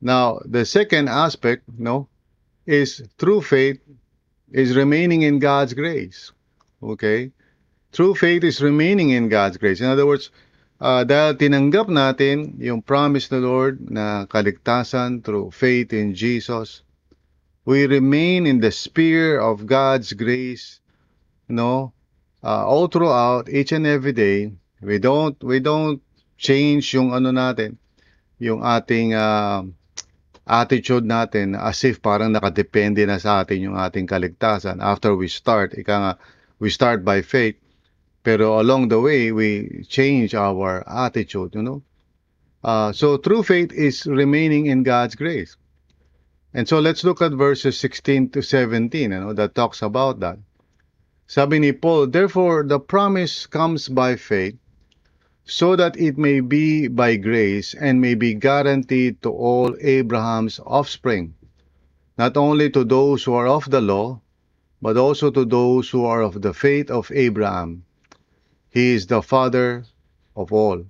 Now, 0.00 0.38
the 0.46 0.64
second 0.64 1.10
aspect, 1.10 1.66
no, 1.66 2.08
is 2.68 3.00
true 3.16 3.40
faith 3.40 3.80
is 4.52 4.76
remaining 4.76 5.24
in 5.24 5.40
God's 5.40 5.72
grace. 5.72 6.32
Okay? 6.84 7.32
True 7.92 8.12
faith 8.12 8.44
is 8.44 8.60
remaining 8.60 9.16
in 9.16 9.32
God's 9.32 9.56
grace. 9.56 9.80
In 9.80 9.88
other 9.88 10.04
words, 10.04 10.28
uh, 10.76 11.08
dahil 11.08 11.40
tinanggap 11.40 11.88
natin 11.88 12.60
yung 12.60 12.84
promise 12.84 13.32
ng 13.32 13.40
Lord 13.40 13.80
na 13.88 14.28
kaligtasan 14.28 15.24
through 15.24 15.56
faith 15.56 15.96
in 15.96 16.12
Jesus, 16.12 16.84
we 17.64 17.88
remain 17.88 18.44
in 18.44 18.60
the 18.60 18.72
sphere 18.72 19.40
of 19.40 19.64
God's 19.64 20.12
grace, 20.12 20.84
no, 21.48 21.96
uh, 22.44 22.68
all 22.68 22.92
throughout 22.92 23.48
each 23.48 23.72
and 23.72 23.88
every 23.88 24.12
day 24.12 24.52
We 24.78 25.02
don't 25.02 25.34
we 25.42 25.58
don't 25.58 25.98
change 26.38 26.94
yung 26.94 27.10
ano 27.10 27.34
natin, 27.34 27.82
yung 28.38 28.62
ating 28.62 29.10
uh, 29.10 29.66
attitude 30.48 31.04
natin 31.04 31.52
as 31.54 31.84
if 31.84 32.00
parang 32.00 32.32
nakadepende 32.32 33.04
na 33.06 33.20
sa 33.20 33.44
atin 33.44 33.70
yung 33.70 33.76
ating 33.76 34.08
kaligtasan. 34.08 34.80
After 34.80 35.12
we 35.14 35.28
start, 35.28 35.76
ika 35.76 35.94
nga, 36.00 36.12
we 36.58 36.72
start 36.72 37.04
by 37.04 37.20
faith, 37.20 37.60
pero 38.24 38.58
along 38.58 38.88
the 38.88 38.98
way, 38.98 39.30
we 39.30 39.84
change 39.86 40.34
our 40.34 40.82
attitude, 40.88 41.54
you 41.54 41.62
know. 41.62 41.84
Uh, 42.64 42.90
so 42.90 43.16
true 43.16 43.44
faith 43.44 43.70
is 43.70 44.06
remaining 44.08 44.66
in 44.66 44.82
God's 44.82 45.14
grace. 45.14 45.56
And 46.54 46.66
so 46.66 46.80
let's 46.80 47.04
look 47.04 47.22
at 47.22 47.32
verses 47.32 47.78
16 47.78 48.30
to 48.30 48.42
17, 48.42 48.90
you 49.00 49.08
know, 49.08 49.32
that 49.34 49.54
talks 49.54 49.82
about 49.82 50.20
that. 50.20 50.38
Sabi 51.28 51.60
ni 51.60 51.72
Paul, 51.72 52.08
Therefore, 52.08 52.64
the 52.64 52.80
promise 52.80 53.46
comes 53.46 53.86
by 53.86 54.16
faith, 54.16 54.56
so 55.48 55.74
that 55.74 55.96
it 55.96 56.18
may 56.18 56.40
be 56.40 56.88
by 56.88 57.16
grace 57.16 57.72
and 57.72 58.00
may 58.00 58.14
be 58.14 58.34
guaranteed 58.34 59.16
to 59.22 59.32
all 59.32 59.74
Abraham's 59.80 60.60
offspring, 60.60 61.32
not 62.18 62.36
only 62.36 62.68
to 62.68 62.84
those 62.84 63.24
who 63.24 63.32
are 63.32 63.48
of 63.48 63.64
the 63.70 63.80
law, 63.80 64.20
but 64.82 64.98
also 64.98 65.30
to 65.30 65.46
those 65.46 65.88
who 65.88 66.04
are 66.04 66.20
of 66.20 66.42
the 66.42 66.52
faith 66.52 66.90
of 66.90 67.10
Abraham. 67.14 67.82
He 68.68 68.92
is 68.92 69.06
the 69.06 69.22
father 69.22 69.84
of 70.36 70.52
all. 70.52 70.84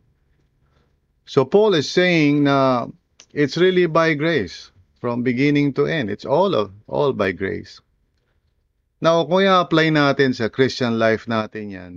So 1.24 1.44
Paul 1.44 1.74
is 1.74 1.88
saying 1.88 2.42
na 2.42 2.88
it's 3.32 3.56
really 3.56 3.86
by 3.86 4.14
grace 4.14 4.72
from 4.98 5.22
beginning 5.22 5.74
to 5.74 5.86
end. 5.86 6.10
It's 6.10 6.26
all 6.26 6.56
of 6.56 6.72
all 6.88 7.12
by 7.12 7.30
grace. 7.30 7.80
Now, 9.00 9.22
kung 9.22 9.46
i-apply 9.46 9.94
natin 9.94 10.34
sa 10.34 10.50
Christian 10.50 10.98
life 10.98 11.30
natin 11.30 11.70
yan, 11.70 11.92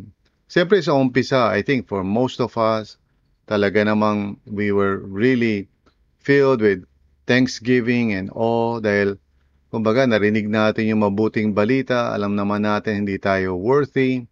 Siyempre 0.51 0.83
sa 0.83 0.99
umpisa, 0.99 1.47
I 1.47 1.63
think 1.63 1.87
for 1.87 2.03
most 2.03 2.43
of 2.43 2.59
us, 2.59 2.99
talaga 3.47 3.87
namang 3.87 4.35
we 4.43 4.75
were 4.75 4.99
really 4.99 5.71
filled 6.19 6.59
with 6.59 6.83
thanksgiving 7.23 8.11
and 8.11 8.27
awe 8.35 8.83
dahil 8.83 9.15
kumbaga 9.71 10.03
narinig 10.03 10.51
natin 10.51 10.91
yung 10.91 11.07
mabuting 11.07 11.55
balita, 11.55 12.11
alam 12.11 12.35
naman 12.35 12.67
natin 12.67 13.07
hindi 13.07 13.15
tayo 13.15 13.55
worthy, 13.55 14.27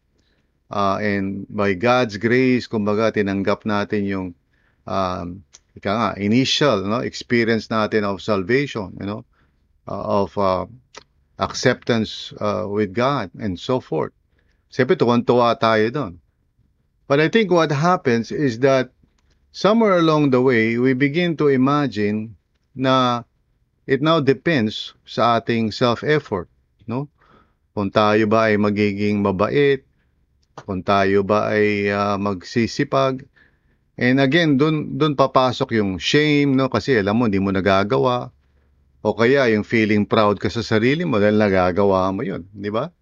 uh, 0.67 0.99
and 0.99 1.47
by 1.47 1.71
God's 1.71 2.19
grace, 2.19 2.67
kumbaga 2.67 3.15
tinanggap 3.15 3.63
natin 3.63 4.03
yung 4.03 4.27
um, 4.83 5.39
ika 5.79 5.88
nga, 5.88 6.09
initial 6.19 6.83
no, 6.83 6.99
experience 6.99 7.71
natin 7.71 8.03
of 8.03 8.19
salvation, 8.19 8.91
you 8.99 9.07
know, 9.07 9.23
uh, 9.88 10.27
of 10.27 10.35
uh, 10.35 10.67
acceptance 11.39 12.35
uh, 12.43 12.67
with 12.67 12.91
God 12.91 13.31
and 13.39 13.55
so 13.55 13.79
forth. 13.79 14.11
Siyempre, 14.69 14.93
tuwan-tuwa 14.93 15.57
tayo 15.57 15.89
doon. 15.89 16.13
But 17.09 17.17
I 17.17 17.33
think 17.33 17.49
what 17.49 17.73
happens 17.73 18.29
is 18.29 18.61
that 18.61 18.93
somewhere 19.49 19.97
along 19.97 20.29
the 20.29 20.45
way, 20.45 20.77
we 20.77 20.93
begin 20.93 21.33
to 21.41 21.49
imagine 21.49 22.38
na 22.77 23.25
it 23.89 24.05
now 24.05 24.21
depends 24.21 24.93
sa 25.09 25.41
ating 25.41 25.73
self-effort, 25.73 26.45
no? 26.85 27.09
Kung 27.73 27.89
tayo 27.89 28.29
ba 28.29 28.53
ay 28.53 28.61
magiging 28.61 29.25
mabait, 29.25 29.81
kung 30.53 30.85
tayo 30.85 31.25
ba 31.25 31.49
ay 31.49 31.89
uh, 31.89 32.21
magsisipag. 32.21 33.25
And 33.97 34.21
again, 34.21 34.61
doon 34.61 35.01
doon 35.01 35.17
papasok 35.17 35.81
yung 35.81 35.97
shame, 35.97 36.53
no? 36.53 36.69
Kasi 36.69 36.93
alam 36.93 37.17
mo, 37.17 37.25
hindi 37.25 37.41
mo 37.41 37.49
nagagawa. 37.49 38.29
O 39.01 39.17
kaya 39.17 39.49
yung 39.49 39.65
feeling 39.65 40.05
proud 40.05 40.38
ka 40.38 40.51
sa 40.53 40.61
sarili 40.61 41.09
mo 41.09 41.17
dahil 41.17 41.41
nagagawa 41.41 42.13
mo 42.13 42.21
yun, 42.21 42.45
di 42.53 42.69
ba? 42.69 42.93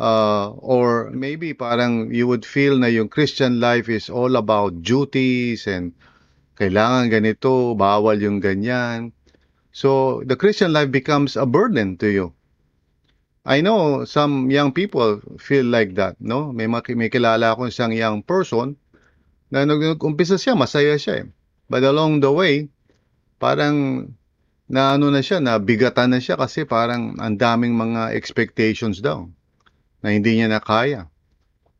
Uh, 0.00 0.56
or 0.56 1.12
maybe 1.12 1.52
parang 1.52 2.08
you 2.08 2.24
would 2.24 2.48
feel 2.48 2.80
na 2.80 2.88
yung 2.88 3.12
Christian 3.12 3.60
life 3.60 3.92
is 3.92 4.08
all 4.08 4.34
about 4.40 4.80
duties 4.80 5.68
and 5.68 5.92
kailangan 6.56 7.12
ganito, 7.12 7.76
bawal 7.76 8.16
yung 8.16 8.40
ganyan. 8.40 9.12
So 9.76 10.20
the 10.24 10.34
Christian 10.34 10.72
life 10.72 10.88
becomes 10.88 11.36
a 11.36 11.44
burden 11.44 12.00
to 12.00 12.08
you. 12.08 12.26
I 13.44 13.60
know 13.60 14.04
some 14.04 14.52
young 14.52 14.72
people 14.72 15.20
feel 15.40 15.64
like 15.64 15.96
that, 15.96 16.16
no? 16.20 16.52
May 16.52 16.68
may 16.68 17.08
kilala 17.08 17.56
akong 17.56 17.72
isang 17.72 17.92
young 17.96 18.20
person 18.20 18.76
na 19.48 19.64
nag-umpisa 19.64 20.36
siya, 20.36 20.56
masaya 20.56 20.96
siya 21.00 21.24
eh. 21.24 21.26
But 21.70 21.86
along 21.86 22.20
the 22.20 22.32
way, 22.32 22.68
parang 23.40 24.12
na 24.68 24.94
ano 24.94 25.08
na 25.08 25.24
siya, 25.24 25.40
na 25.40 25.56
bigatan 25.56 26.12
na 26.12 26.20
siya 26.20 26.36
kasi 26.36 26.68
parang 26.68 27.16
ang 27.16 27.40
daming 27.40 27.72
mga 27.74 28.12
expectations 28.12 29.00
daw 29.00 29.24
na 30.02 30.10
hindi 30.10 30.40
niya 30.40 30.48
na 30.48 30.60
kaya. 30.60 31.08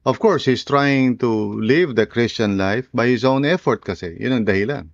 Of 0.05 0.19
course, 0.19 0.45
he's 0.49 0.65
trying 0.65 1.19
to 1.19 1.61
live 1.61 1.95
the 1.95 2.07
Christian 2.07 2.57
life 2.57 2.89
by 2.93 3.09
his 3.09 3.25
own 3.25 3.45
effort 3.45 3.85
kasi. 3.85 4.17
Yun 4.17 4.41
ang 4.41 4.47
dahilan. 4.49 4.89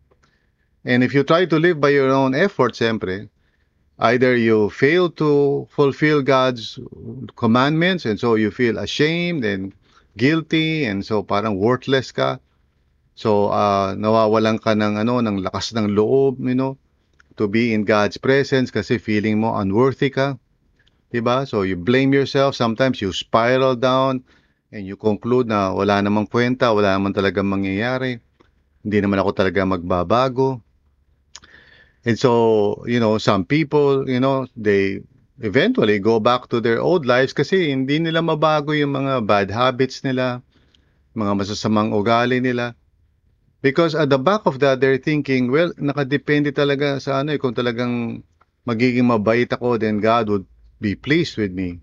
And 0.87 1.03
if 1.03 1.15
you 1.15 1.23
try 1.23 1.47
to 1.47 1.59
live 1.59 1.79
by 1.79 1.91
your 1.91 2.11
own 2.11 2.35
effort, 2.35 2.75
siyempre, 2.75 3.31
either 3.99 4.37
you 4.37 4.71
fail 4.71 5.11
to 5.19 5.67
fulfill 5.71 6.23
God's 6.23 6.79
commandments 7.35 8.05
and 8.05 8.19
so 8.19 8.35
you 8.35 8.51
feel 8.51 8.79
ashamed 8.79 9.45
and 9.45 9.73
guilty 10.17 10.85
and 10.85 11.05
so 11.05 11.23
parang 11.23 11.59
worthless 11.59 12.11
ka. 12.11 12.39
So 13.15 13.49
uh, 13.49 13.95
nawawalan 13.95 14.61
ka 14.61 14.75
ng 14.75 15.01
ano 15.01 15.23
ng 15.23 15.43
lakas 15.43 15.73
ng 15.75 15.95
loob, 15.95 16.39
you 16.43 16.55
know, 16.55 16.77
to 17.37 17.49
be 17.49 17.73
in 17.73 17.85
God's 17.85 18.19
presence 18.19 18.71
kasi 18.71 18.99
feeling 18.99 19.41
mo 19.41 19.57
unworthy 19.57 20.11
ka. 20.11 20.37
Diba? 21.16 21.48
So 21.48 21.64
you 21.64 21.81
blame 21.81 22.12
yourself, 22.12 22.52
sometimes 22.52 23.00
you 23.00 23.09
spiral 23.09 23.72
down 23.72 24.20
and 24.68 24.85
you 24.85 25.00
conclude 25.00 25.48
na 25.48 25.72
wala 25.72 26.05
namang 26.05 26.29
kwenta, 26.29 26.68
wala 26.76 26.92
naman 26.92 27.16
talagang 27.16 27.48
mangyayari. 27.48 28.20
Hindi 28.85 28.98
naman 29.00 29.24
ako 29.24 29.33
talaga 29.33 29.64
magbabago. 29.64 30.61
And 32.05 32.20
so, 32.20 32.85
you 32.85 33.00
know, 33.00 33.16
some 33.16 33.48
people, 33.48 34.05
you 34.05 34.20
know, 34.20 34.44
they 34.61 35.00
eventually 35.40 35.96
go 35.98 36.20
back 36.20 36.52
to 36.52 36.61
their 36.61 36.85
old 36.85 37.09
lives 37.09 37.33
kasi 37.33 37.72
hindi 37.72 37.96
nila 37.96 38.20
mabago 38.20 38.76
yung 38.76 38.92
mga 38.92 39.24
bad 39.24 39.48
habits 39.48 40.05
nila, 40.05 40.44
mga 41.16 41.33
masasamang 41.33 41.96
ugali 41.96 42.44
nila. 42.44 42.76
Because 43.64 43.96
at 43.96 44.12
the 44.12 44.20
back 44.20 44.44
of 44.44 44.61
that, 44.61 44.85
they're 44.85 45.00
thinking, 45.00 45.48
well, 45.48 45.72
nakadepende 45.81 46.52
talaga 46.52 47.00
sa 47.00 47.24
ano 47.24 47.33
eh, 47.33 47.40
kung 47.40 47.57
talagang 47.57 48.20
magiging 48.68 49.09
mabait 49.09 49.48
ako, 49.48 49.81
then 49.81 49.98
God 49.98 50.29
would 50.29 50.46
be 50.81 50.95
pleased 50.95 51.37
with 51.37 51.53
me. 51.53 51.81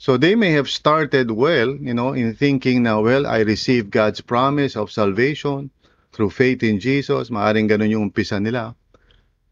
So 0.00 0.16
they 0.16 0.34
may 0.34 0.52
have 0.52 0.68
started 0.68 1.30
well, 1.30 1.76
you 1.76 1.92
know, 1.92 2.14
in 2.14 2.34
thinking 2.34 2.82
now, 2.82 3.02
well, 3.02 3.26
I 3.26 3.40
received 3.40 3.90
God's 3.90 4.20
promise 4.20 4.76
of 4.76 4.90
salvation 4.90 5.70
through 6.12 6.30
faith 6.30 6.62
in 6.62 6.80
Jesus. 6.80 7.28
Maaring 7.28 7.68
ganun 7.68 7.90
yung 7.90 8.10
umpisa 8.10 8.40
nila. 8.40 8.74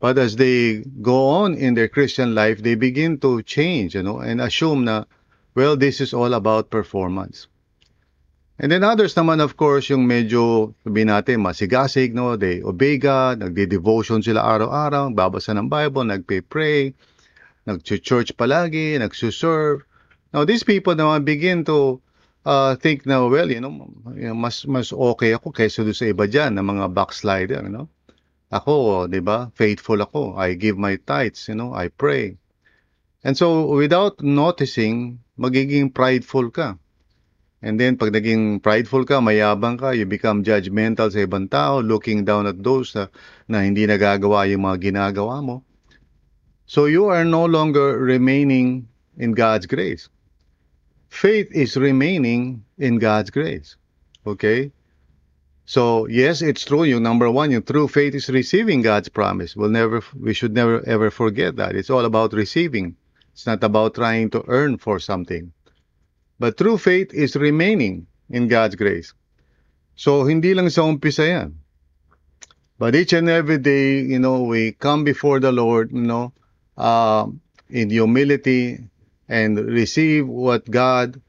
But 0.01 0.17
as 0.17 0.37
they 0.37 0.87
go 1.03 1.45
on 1.45 1.55
in 1.55 1.75
their 1.75 1.89
Christian 1.89 2.35
life, 2.35 2.63
they 2.63 2.77
begin 2.77 3.19
to 3.19 3.43
change, 3.43 3.95
you 3.95 4.03
know, 4.03 4.21
and 4.21 4.41
assume 4.41 4.85
na, 4.87 5.05
well, 5.55 5.77
this 5.77 6.01
is 6.01 6.15
all 6.15 6.33
about 6.33 6.71
performance. 6.71 7.51
And 8.59 8.73
then 8.73 8.83
others 8.83 9.15
naman, 9.15 9.43
of 9.43 9.55
course, 9.59 9.91
yung 9.91 10.07
medyo, 10.07 10.75
sabihin 10.87 11.15
natin, 11.15 11.43
masigasig, 11.43 12.15
no? 12.15 12.35
They 12.35 12.63
obey 12.63 12.99
God, 12.99 13.39
nagde-devotion 13.43 14.23
sila 14.23 14.43
araw-araw, 14.43 15.15
babasa 15.15 15.55
ng 15.55 15.71
Bible, 15.71 16.07
nagpe-pray, 16.11 16.95
nag-church 17.69 18.33
palagi, 18.41 18.97
nagsuserve. 18.97 19.85
Now, 20.33 20.49
these 20.49 20.65
people 20.65 20.97
naman 20.97 21.29
begin 21.29 21.69
to 21.69 22.01
uh, 22.49 22.77
think 22.81 23.05
na, 23.05 23.21
well, 23.29 23.49
you 23.49 23.61
know, 23.61 23.93
mas, 24.33 24.65
mas 24.65 24.89
okay 24.89 25.37
ako 25.37 25.53
kaysa 25.53 25.85
doon 25.85 25.97
sa 25.97 26.09
iba 26.09 26.25
dyan, 26.25 26.57
na 26.57 26.65
mga 26.65 26.97
backslider, 26.97 27.61
you 27.61 27.73
know. 27.73 27.87
Ako, 28.49 29.05
di 29.13 29.21
ba, 29.21 29.53
faithful 29.53 30.01
ako. 30.01 30.41
I 30.41 30.57
give 30.57 30.81
my 30.81 30.97
tithes, 30.97 31.53
you 31.53 31.57
know, 31.57 31.77
I 31.77 31.93
pray. 31.93 32.41
And 33.21 33.37
so, 33.37 33.69
without 33.69 34.25
noticing, 34.25 35.21
magiging 35.37 35.93
prideful 35.93 36.49
ka. 36.49 36.81
And 37.61 37.77
then, 37.77 38.01
pag 38.01 38.17
naging 38.17 38.65
prideful 38.65 39.05
ka, 39.05 39.21
mayabang 39.21 39.77
ka, 39.77 39.93
you 39.93 40.09
become 40.09 40.41
judgmental 40.41 41.13
sa 41.13 41.29
ibang 41.29 41.53
tao, 41.53 41.85
looking 41.85 42.25
down 42.25 42.49
at 42.49 42.57
those 42.65 42.97
na, 42.97 43.13
na 43.51 43.67
hindi 43.67 43.85
nagagawa 43.85 44.49
yung 44.49 44.65
mga 44.65 44.89
ginagawa 44.89 45.45
mo. 45.45 45.68
So 46.69 46.85
you 46.85 47.07
are 47.07 47.25
no 47.25 47.47
longer 47.47 47.97
remaining 47.97 48.89
in 49.17 49.33
God's 49.33 49.65
grace. 49.65 50.11
Faith 51.09 51.49
is 51.51 51.79
remaining 51.79 52.63
in 52.77 52.99
God's 52.99 53.31
grace. 53.31 53.77
Okay? 54.27 54.71
So 55.65 56.07
yes, 56.09 56.43
it's 56.43 56.67
true. 56.67 56.85
You 56.85 57.01
number 57.01 57.31
one, 57.31 57.51
yung 57.51 57.63
true 57.63 57.89
faith 57.89 58.15
is 58.15 58.29
receiving 58.29 58.83
God's 58.83 59.09
promise. 59.09 59.57
We'll 59.57 59.71
never, 59.71 60.03
we 60.13 60.35
should 60.35 60.53
never 60.53 60.87
ever 60.87 61.11
forget 61.11 61.57
that. 61.57 61.75
It's 61.75 61.89
all 61.89 62.05
about 62.05 62.35
receiving. 62.35 62.97
It's 63.33 63.47
not 63.47 63.65
about 63.65 63.95
trying 63.95 64.29
to 64.37 64.45
earn 64.47 64.77
for 64.77 65.01
something. 65.01 65.51
But 66.39 66.59
true 66.59 66.77
faith 66.77 67.15
is 67.15 67.35
remaining 67.35 68.07
in 68.29 68.47
God's 68.47 68.77
grace. 68.77 69.15
So 69.97 70.29
hindi 70.29 70.53
lang 70.53 70.69
sa 70.69 70.85
umpisa 70.85 71.25
yan. 71.25 71.65
But 72.77 72.95
each 72.95 73.17
and 73.17 73.29
every 73.33 73.57
day, 73.57 74.05
you 74.05 74.21
know, 74.21 74.43
we 74.43 74.73
come 74.73 75.03
before 75.03 75.41
the 75.41 75.51
Lord, 75.51 75.93
you 75.93 76.05
know, 76.05 76.37
uh, 76.79 77.27
in 77.69 77.91
humility 77.91 78.79
and 79.29 79.59
receive 79.59 80.27
what 80.27 80.65
God 80.71 81.21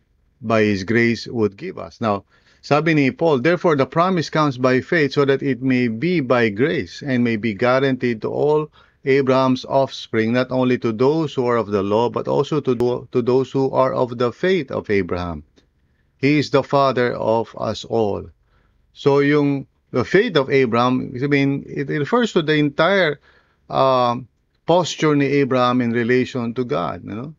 by 0.41 0.63
His 0.63 0.83
grace 0.85 1.27
would 1.27 1.57
give 1.57 1.77
us. 1.77 1.99
Now, 1.99 2.23
sabi 2.61 2.93
ni 2.93 3.11
Paul, 3.11 3.39
therefore 3.39 3.75
the 3.75 3.85
promise 3.85 4.29
comes 4.29 4.57
by 4.57 4.79
faith 4.79 5.13
so 5.13 5.25
that 5.25 5.43
it 5.43 5.61
may 5.61 5.89
be 5.89 6.21
by 6.21 6.49
grace 6.49 7.01
and 7.01 7.23
may 7.23 7.35
be 7.35 7.53
guaranteed 7.53 8.21
to 8.21 8.29
all 8.29 8.71
Abraham's 9.03 9.65
offspring, 9.65 10.33
not 10.33 10.51
only 10.51 10.77
to 10.77 10.91
those 10.91 11.33
who 11.33 11.45
are 11.47 11.57
of 11.57 11.67
the 11.67 11.83
law, 11.83 12.09
but 12.09 12.27
also 12.27 12.59
to, 12.61 13.07
to 13.11 13.21
those 13.21 13.51
who 13.51 13.71
are 13.71 13.93
of 13.93 14.17
the 14.17 14.31
faith 14.31 14.71
of 14.71 14.89
Abraham. 14.89 15.43
He 16.17 16.37
is 16.37 16.49
the 16.51 16.63
father 16.63 17.13
of 17.13 17.55
us 17.57 17.85
all. 17.85 18.29
So 18.93 19.19
yung 19.19 19.67
the 19.91 20.03
faith 20.03 20.35
of 20.35 20.51
Abraham, 20.51 21.15
I 21.23 21.27
mean, 21.27 21.63
it 21.65 21.87
refers 21.87 22.33
to 22.33 22.41
the 22.41 22.55
entire 22.55 23.19
uh, 23.69 24.17
posture 24.69 25.15
ni 25.15 25.25
Abraham 25.41 25.81
in 25.81 25.89
relation 25.89 26.53
to 26.53 26.63
God, 26.63 27.01
you 27.03 27.15
know, 27.15 27.33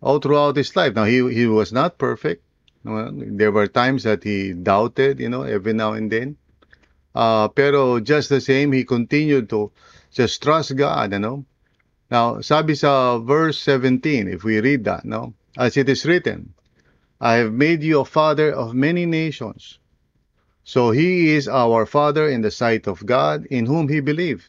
all 0.00 0.20
throughout 0.20 0.54
his 0.54 0.70
life. 0.76 0.94
Now, 0.94 1.02
he, 1.02 1.18
he 1.34 1.46
was 1.46 1.72
not 1.72 1.98
perfect. 1.98 2.44
Well, 2.84 3.10
there 3.12 3.50
were 3.50 3.66
times 3.66 4.04
that 4.04 4.22
he 4.22 4.52
doubted, 4.52 5.18
you 5.18 5.28
know, 5.28 5.42
every 5.42 5.72
now 5.72 5.94
and 5.94 6.06
then. 6.10 6.36
Uh, 7.16 7.48
pero 7.48 7.98
just 7.98 8.28
the 8.28 8.40
same, 8.40 8.70
he 8.70 8.84
continued 8.84 9.50
to 9.50 9.72
just 10.12 10.40
trust 10.40 10.76
God, 10.76 11.10
you 11.10 11.18
know. 11.18 11.44
Now, 12.12 12.40
sabi 12.40 12.76
sa 12.76 13.18
verse 13.18 13.58
17, 13.58 14.28
if 14.28 14.44
we 14.44 14.60
read 14.60 14.84
that, 14.84 15.04
no? 15.04 15.34
As 15.58 15.76
it 15.76 15.88
is 15.88 16.06
written, 16.06 16.54
I 17.20 17.42
have 17.42 17.52
made 17.52 17.82
you 17.82 18.00
a 18.00 18.04
father 18.04 18.52
of 18.54 18.72
many 18.72 19.04
nations. 19.04 19.80
So 20.62 20.92
he 20.92 21.34
is 21.34 21.48
our 21.48 21.86
father 21.86 22.28
in 22.28 22.40
the 22.40 22.52
sight 22.52 22.86
of 22.86 23.04
God, 23.04 23.46
in 23.46 23.66
whom 23.66 23.88
he 23.88 23.98
believed. 23.98 24.46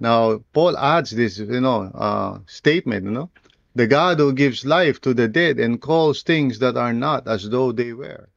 Now, 0.00 0.38
Paul 0.52 0.78
adds 0.78 1.10
this, 1.10 1.38
you 1.38 1.60
know, 1.60 1.90
uh, 1.94 2.38
statement, 2.46 3.04
you 3.04 3.10
know, 3.10 3.30
the 3.74 3.86
God 3.86 4.18
who 4.18 4.32
gives 4.32 4.64
life 4.64 5.00
to 5.02 5.14
the 5.14 5.28
dead 5.28 5.58
and 5.58 5.80
calls 5.80 6.22
things 6.22 6.58
that 6.60 6.76
are 6.76 6.92
not 6.92 7.26
as 7.26 7.48
though 7.48 7.72
they 7.72 7.92
were. 7.92 8.28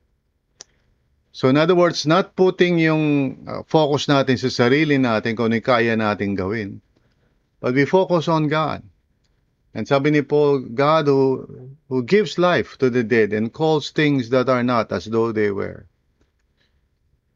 So 1.31 1.47
in 1.47 1.57
other 1.57 1.75
words, 1.75 2.05
not 2.05 2.35
putting 2.35 2.77
yung 2.77 3.47
uh, 3.47 3.63
focus 3.63 4.07
natin 4.07 4.35
sa 4.35 4.51
sarili 4.51 4.99
natin 4.99 5.37
kung 5.37 5.53
ano 5.53 5.63
kaya 5.63 5.95
natin 5.95 6.35
gawin. 6.35 6.81
But 7.61 7.73
we 7.73 7.85
focus 7.85 8.27
on 8.27 8.49
God. 8.51 8.83
And 9.73 9.87
sabi 9.87 10.11
ni 10.11 10.21
Paul, 10.21 10.67
God 10.75 11.07
who, 11.07 11.47
who 11.87 12.03
gives 12.03 12.35
life 12.35 12.75
to 12.83 12.89
the 12.89 13.03
dead 13.03 13.31
and 13.31 13.53
calls 13.53 13.95
things 13.95 14.29
that 14.35 14.49
are 14.49 14.63
not 14.63 14.91
as 14.91 15.07
though 15.07 15.31
they 15.31 15.51
were. 15.51 15.87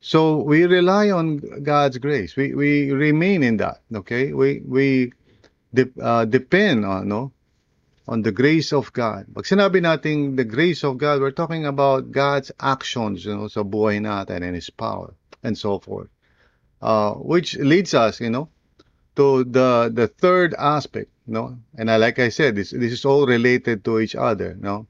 So 0.06 0.38
we 0.38 0.66
rely 0.66 1.10
on 1.10 1.38
God's 1.64 1.98
grace. 1.98 2.36
We, 2.36 2.54
we 2.54 2.92
remain 2.92 3.42
in 3.42 3.58
that, 3.58 3.82
okay? 3.92 4.34
We, 4.34 4.62
we 4.64 5.14
de, 5.74 5.90
uh, 6.00 6.26
depend 6.26 6.86
on, 6.86 7.08
no? 7.08 7.32
on 8.08 8.22
the 8.22 8.32
grace 8.32 8.72
of 8.72 8.94
God. 8.94 9.26
Pag 9.34 9.50
sinabi 9.50 9.82
natin 9.82 10.38
the 10.38 10.46
grace 10.46 10.84
of 10.84 11.02
God, 11.02 11.22
we're 11.22 11.34
talking 11.34 11.66
about 11.66 12.12
God's 12.12 12.52
actions, 12.60 13.26
you 13.26 13.34
know, 13.34 13.48
sa 13.48 13.66
buhay 13.66 13.98
natin 13.98 14.46
and 14.46 14.54
His 14.54 14.70
power 14.70 15.16
and 15.42 15.58
so 15.58 15.80
forth. 15.80 16.14
Uh, 16.84 17.14
which 17.18 17.58
leads 17.58 17.96
us, 17.98 18.22
you 18.22 18.30
know, 18.30 18.54
to 19.18 19.42
the 19.44 19.90
the 19.90 20.06
third 20.06 20.54
aspect, 20.54 21.10
you 21.26 21.34
know, 21.34 21.58
and 21.74 21.90
I, 21.90 21.98
like 21.98 22.22
I 22.22 22.30
said, 22.30 22.54
this 22.54 22.70
this 22.70 22.94
is 22.94 23.10
all 23.10 23.26
related 23.26 23.82
to 23.90 23.98
each 23.98 24.14
other, 24.14 24.54
you 24.54 24.62
know. 24.62 24.86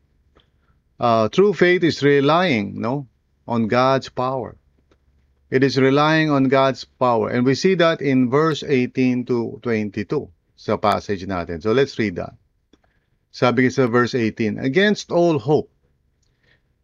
Uh, 1.00 1.32
true 1.32 1.54
faith 1.56 1.88
is 1.88 2.04
relying, 2.04 2.76
you 2.76 2.84
know, 2.84 3.08
on 3.48 3.72
God's 3.72 4.12
power. 4.12 4.60
It 5.52 5.64
is 5.64 5.78
relying 5.78 6.32
on 6.32 6.50
God's 6.50 6.86
power, 6.86 7.30
and 7.30 7.46
we 7.46 7.54
see 7.54 7.76
that 7.76 8.02
in 8.02 8.30
verse 8.30 8.64
18 8.66 9.26
to 9.30 9.60
22 9.62 10.30
sa 10.58 10.78
passage 10.78 11.26
natin. 11.30 11.62
So 11.62 11.72
let's 11.72 11.94
read 12.02 12.18
that. 12.18 12.34
Sabi 13.30 13.70
sa 13.70 13.86
verse 13.86 14.16
18, 14.16 14.58
against 14.58 15.12
all 15.12 15.38
hope, 15.38 15.70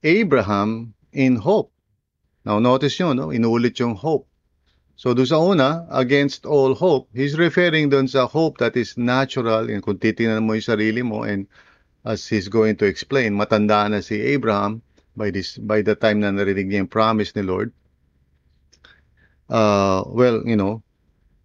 Abraham 0.04 0.94
in 1.14 1.42
hope. 1.42 1.72
Now 2.46 2.60
notice 2.60 3.00
nyo, 3.00 3.14
no? 3.14 3.28
inulit 3.34 3.80
yung 3.80 3.96
hope. 3.96 4.28
So 4.94 5.18
doon 5.18 5.26
sa 5.26 5.42
una, 5.42 5.90
against 5.90 6.46
all 6.46 6.78
hope, 6.78 7.10
he's 7.18 7.34
referring 7.40 7.90
doon 7.90 8.06
sa 8.06 8.30
hope 8.30 8.62
that 8.62 8.78
is 8.78 8.94
natural. 8.94 9.66
And 9.66 9.82
kung 9.82 9.98
titingnan 9.98 10.46
mo 10.46 10.54
yung 10.54 10.70
sarili 10.70 11.02
mo 11.02 11.26
and 11.26 11.50
as 12.06 12.30
he's 12.30 12.50
going 12.50 12.78
to 12.78 12.86
explain, 12.86 13.34
matanda 13.34 13.90
na 13.90 14.06
si 14.06 14.22
Abraham 14.38 14.86
by 15.18 15.34
this 15.34 15.58
by 15.58 15.82
the 15.82 15.98
time 15.98 16.22
na 16.22 16.30
narinig 16.30 16.70
niya 16.70 16.86
yung 16.86 16.94
promise 16.94 17.34
ni 17.34 17.42
Lord. 17.42 17.74
Uh, 19.52 20.08
well, 20.08 20.40
you 20.48 20.56
know, 20.56 20.80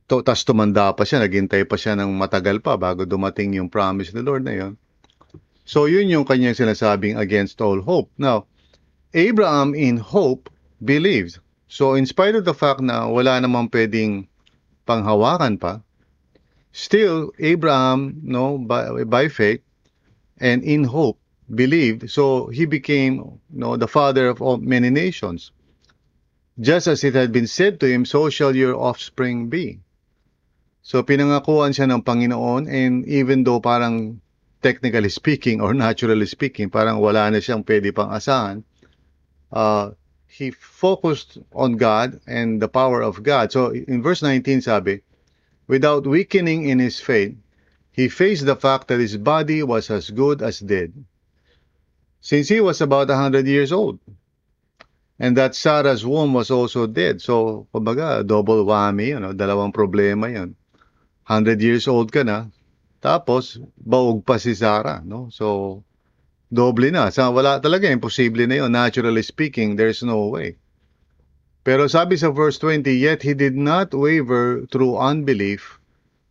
to, 0.07 0.23
tas 0.23 0.47
tumanda 0.47 0.95
pa 0.95 1.03
siya, 1.03 1.27
naghintay 1.27 1.67
pa 1.67 1.75
siya 1.75 1.99
ng 1.99 2.15
matagal 2.15 2.63
pa 2.63 2.79
bago 2.79 3.03
dumating 3.03 3.59
yung 3.59 3.67
promise 3.67 4.15
ni 4.15 4.23
Lord 4.23 4.47
na 4.47 4.55
yon. 4.55 4.79
So 5.67 5.91
yun 5.91 6.07
yung 6.07 6.23
kanyang 6.23 6.55
sinasabing 6.55 7.19
against 7.19 7.59
all 7.59 7.83
hope. 7.83 8.07
Now, 8.15 8.47
Abraham 9.11 9.75
in 9.75 9.99
hope 9.99 10.47
believed. 10.79 11.43
So 11.67 11.99
in 11.99 12.07
spite 12.07 12.39
of 12.39 12.47
the 12.47 12.55
fact 12.55 12.79
na 12.79 13.11
wala 13.11 13.43
namang 13.43 13.75
pwedeng 13.75 14.31
panghawakan 14.87 15.59
pa, 15.59 15.83
still 16.71 17.35
Abraham, 17.43 18.23
no, 18.23 18.63
by, 18.63 19.03
by 19.03 19.27
faith 19.27 19.67
and 20.39 20.63
in 20.63 20.87
hope 20.87 21.19
believed. 21.51 22.07
So 22.07 22.47
he 22.55 22.71
became, 22.71 23.43
no, 23.51 23.75
the 23.75 23.91
father 23.91 24.31
of 24.31 24.39
all 24.39 24.63
many 24.63 24.95
nations. 24.95 25.51
Just 26.59 26.87
as 26.89 27.05
it 27.05 27.15
had 27.15 27.33
been 27.33 27.47
said 27.47 27.81
to 27.81 27.87
him, 27.87 28.05
so 28.05 28.31
shall 28.31 28.57
your 28.57 28.77
offspring 28.77 29.49
be. 29.49 29.81
So 30.81 31.03
pinangakuan 31.03 31.77
siya 31.77 31.91
ng 31.91 32.01
Panginoon 32.01 32.65
and 32.71 33.05
even 33.05 33.45
though 33.45 33.61
parang 33.61 34.23
technically 34.63 35.11
speaking 35.11 35.61
or 35.61 35.75
naturally 35.75 36.25
speaking, 36.25 36.71
parang 36.71 36.97
wala 37.03 37.29
na 37.29 37.45
siyang 37.45 37.67
pwede 37.67 37.93
pang 37.93 38.09
asahan. 38.09 38.65
Uh, 39.53 39.93
he 40.27 40.51
focused 40.51 41.39
on 41.53 41.77
God 41.77 42.21
and 42.27 42.63
the 42.63 42.69
power 42.69 43.03
of 43.03 43.23
God. 43.23 43.53
So 43.53 43.71
in 43.77 44.01
verse 44.03 44.23
19 44.23 44.63
sabi, 44.63 45.03
without 45.67 46.07
weakening 46.07 46.69
in 46.69 46.79
his 46.79 47.01
faith, 47.01 47.37
he 47.93 48.09
faced 48.09 48.47
the 48.47 48.57
fact 48.57 48.89
that 48.89 49.01
his 49.01 49.17
body 49.17 49.63
was 49.63 49.91
as 49.91 50.09
good 50.09 50.41
as 50.41 50.61
dead. 50.61 50.93
Since 52.21 52.49
he 52.49 52.61
was 52.61 52.81
about 52.81 53.09
100 53.09 53.47
years 53.47 53.73
old. 53.73 53.99
And 55.19 55.37
that 55.37 55.55
Sarah's 55.55 56.05
womb 56.05 56.35
was 56.35 56.51
also 56.51 56.87
dead. 56.87 57.23
So, 57.23 57.67
kumbaga, 57.73 58.27
double 58.27 58.65
whammy, 58.67 59.19
know, 59.19 59.33
dalawang 59.33 59.73
problema 59.73 60.29
yun. 60.29 60.57
100 61.27 61.61
years 61.61 61.89
old 61.89 62.13
ka 62.13 62.23
na, 62.23 62.47
tapos, 63.01 63.59
baog 63.81 64.25
pa 64.27 64.37
si 64.37 64.55
Sarah, 64.55 65.03
no? 65.05 65.29
So, 65.33 65.83
doble 66.53 66.93
na. 66.93 67.09
Sa 67.11 67.31
wala 67.31 67.61
talaga, 67.61 67.89
imposible 67.89 68.47
na 68.47 68.61
yun. 68.61 68.73
Naturally 68.73 69.23
speaking, 69.23 69.77
there's 69.77 70.03
no 70.03 70.29
way. 70.29 70.61
Pero 71.67 71.91
sabi 71.91 72.15
sa 72.15 72.31
verse 72.31 72.63
20, 72.63 72.95
Yet 72.95 73.27
he 73.27 73.35
did 73.35 73.59
not 73.59 73.91
waver 73.91 74.71
through 74.71 75.03
unbelief 75.03 75.83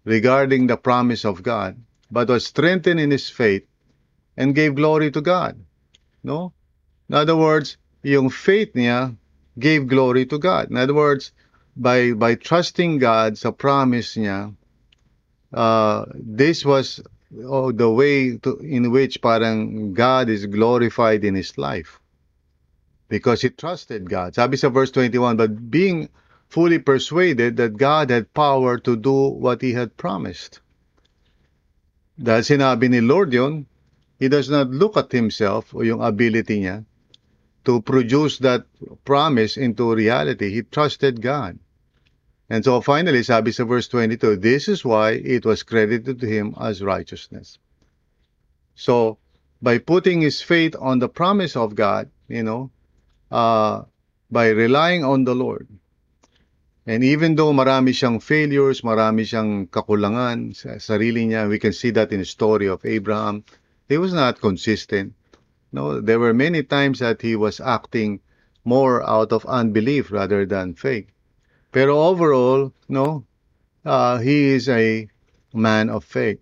regarding 0.07 0.67
the 0.67 0.79
promise 0.79 1.25
of 1.25 1.43
God, 1.43 1.75
but 2.07 2.31
was 2.31 2.47
strengthened 2.47 3.03
in 3.03 3.11
his 3.11 3.27
faith 3.27 3.67
and 4.37 4.55
gave 4.55 4.79
glory 4.79 5.11
to 5.11 5.19
God. 5.19 5.59
No? 6.23 6.53
In 7.09 7.15
other 7.19 7.35
words, 7.35 7.75
yung 8.05 8.29
faith 8.29 8.77
niya 8.77 9.17
gave 9.57 9.89
glory 9.89 10.29
to 10.29 10.37
God. 10.37 10.69
In 10.69 10.77
other 10.77 10.93
words, 10.93 11.33
by 11.75 12.13
by 12.13 12.37
trusting 12.37 13.01
God 13.01 13.41
sa 13.41 13.49
promise 13.49 14.13
niya, 14.13 14.53
uh, 15.49 16.05
this 16.13 16.61
was 16.61 17.01
oh, 17.41 17.73
the 17.73 17.89
way 17.89 18.37
to, 18.45 18.61
in 18.61 18.93
which 18.93 19.19
parang 19.25 19.91
God 19.97 20.29
is 20.29 20.45
glorified 20.45 21.25
in 21.25 21.33
his 21.33 21.57
life 21.57 21.99
because 23.09 23.41
he 23.41 23.49
trusted 23.49 24.05
God. 24.05 24.37
Sabi 24.37 24.55
sa 24.55 24.69
verse 24.69 24.93
21, 24.93 25.35
but 25.35 25.73
being 25.73 26.07
fully 26.47 26.77
persuaded 26.77 27.57
that 27.57 27.75
God 27.75 28.13
had 28.13 28.29
power 28.37 28.77
to 28.85 28.93
do 28.95 29.33
what 29.33 29.65
he 29.65 29.73
had 29.73 29.97
promised. 29.97 30.61
Dahil 32.21 32.45
sinabi 32.45 32.87
ni 32.87 33.01
Lord 33.01 33.33
yun, 33.33 33.65
he 34.21 34.29
does 34.29 34.47
not 34.47 34.69
look 34.69 34.95
at 34.95 35.11
himself 35.11 35.73
o 35.73 35.81
yung 35.81 36.05
ability 36.05 36.63
niya 36.63 36.85
to 37.65 37.81
produce 37.81 38.39
that 38.39 38.65
promise 39.03 39.57
into 39.57 39.93
reality. 39.93 40.53
He 40.53 40.61
trusted 40.63 41.21
God. 41.21 41.59
And 42.49 42.63
so 42.63 42.79
finally, 42.81 43.23
sabi 43.23 43.51
sa 43.51 43.65
verse 43.65 43.87
22, 43.87 44.37
this 44.37 44.69
is 44.69 44.85
why 44.85 45.17
it 45.17 45.45
was 45.45 45.63
credited 45.63 46.19
to 46.21 46.27
him 46.27 46.53
as 46.61 46.81
righteousness. 46.81 47.57
So, 48.75 49.17
by 49.61 49.79
putting 49.79 50.21
his 50.21 50.41
faith 50.41 50.75
on 50.79 50.99
the 50.99 51.09
promise 51.09 51.55
of 51.55 51.73
God, 51.73 52.11
you 52.27 52.43
know, 52.43 52.69
uh, 53.31 53.83
by 54.29 54.49
relying 54.49 55.03
on 55.03 55.23
the 55.23 55.33
Lord, 55.33 55.67
and 56.85 57.03
even 57.03 57.33
though 57.33 57.49
marami 57.49 57.97
siyang 57.97 58.21
failures, 58.21 58.85
marami 58.85 59.25
siyang 59.25 59.65
kakulangan 59.73 60.53
sa 60.53 60.77
sarili 60.77 61.25
niya, 61.25 61.49
we 61.49 61.57
can 61.57 61.73
see 61.73 61.89
that 61.89 62.13
in 62.13 62.21
the 62.21 62.29
story 62.29 62.69
of 62.69 62.85
Abraham. 62.85 63.41
He 63.89 63.97
was 63.97 64.13
not 64.13 64.37
consistent. 64.37 65.17
No, 65.75 65.99
there 65.99 66.19
were 66.19 66.33
many 66.33 66.63
times 66.63 66.99
that 66.99 67.21
he 67.21 67.35
was 67.35 67.59
acting 67.59 68.21
more 68.63 69.03
out 69.03 69.33
of 69.33 69.45
unbelief 69.45 70.09
rather 70.09 70.45
than 70.45 70.73
faith. 70.73 71.07
Pero 71.73 71.99
overall, 71.99 72.71
no, 72.87 73.25
uh, 73.83 74.17
he 74.19 74.55
is 74.55 74.69
a 74.69 75.09
man 75.53 75.89
of 75.89 76.05
faith. 76.05 76.39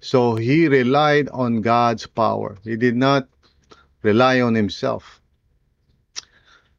So 0.00 0.36
he 0.36 0.68
relied 0.68 1.30
on 1.30 1.62
God's 1.62 2.06
power. 2.06 2.58
He 2.62 2.76
did 2.76 2.94
not 2.94 3.26
rely 4.02 4.42
on 4.42 4.54
himself. 4.54 5.22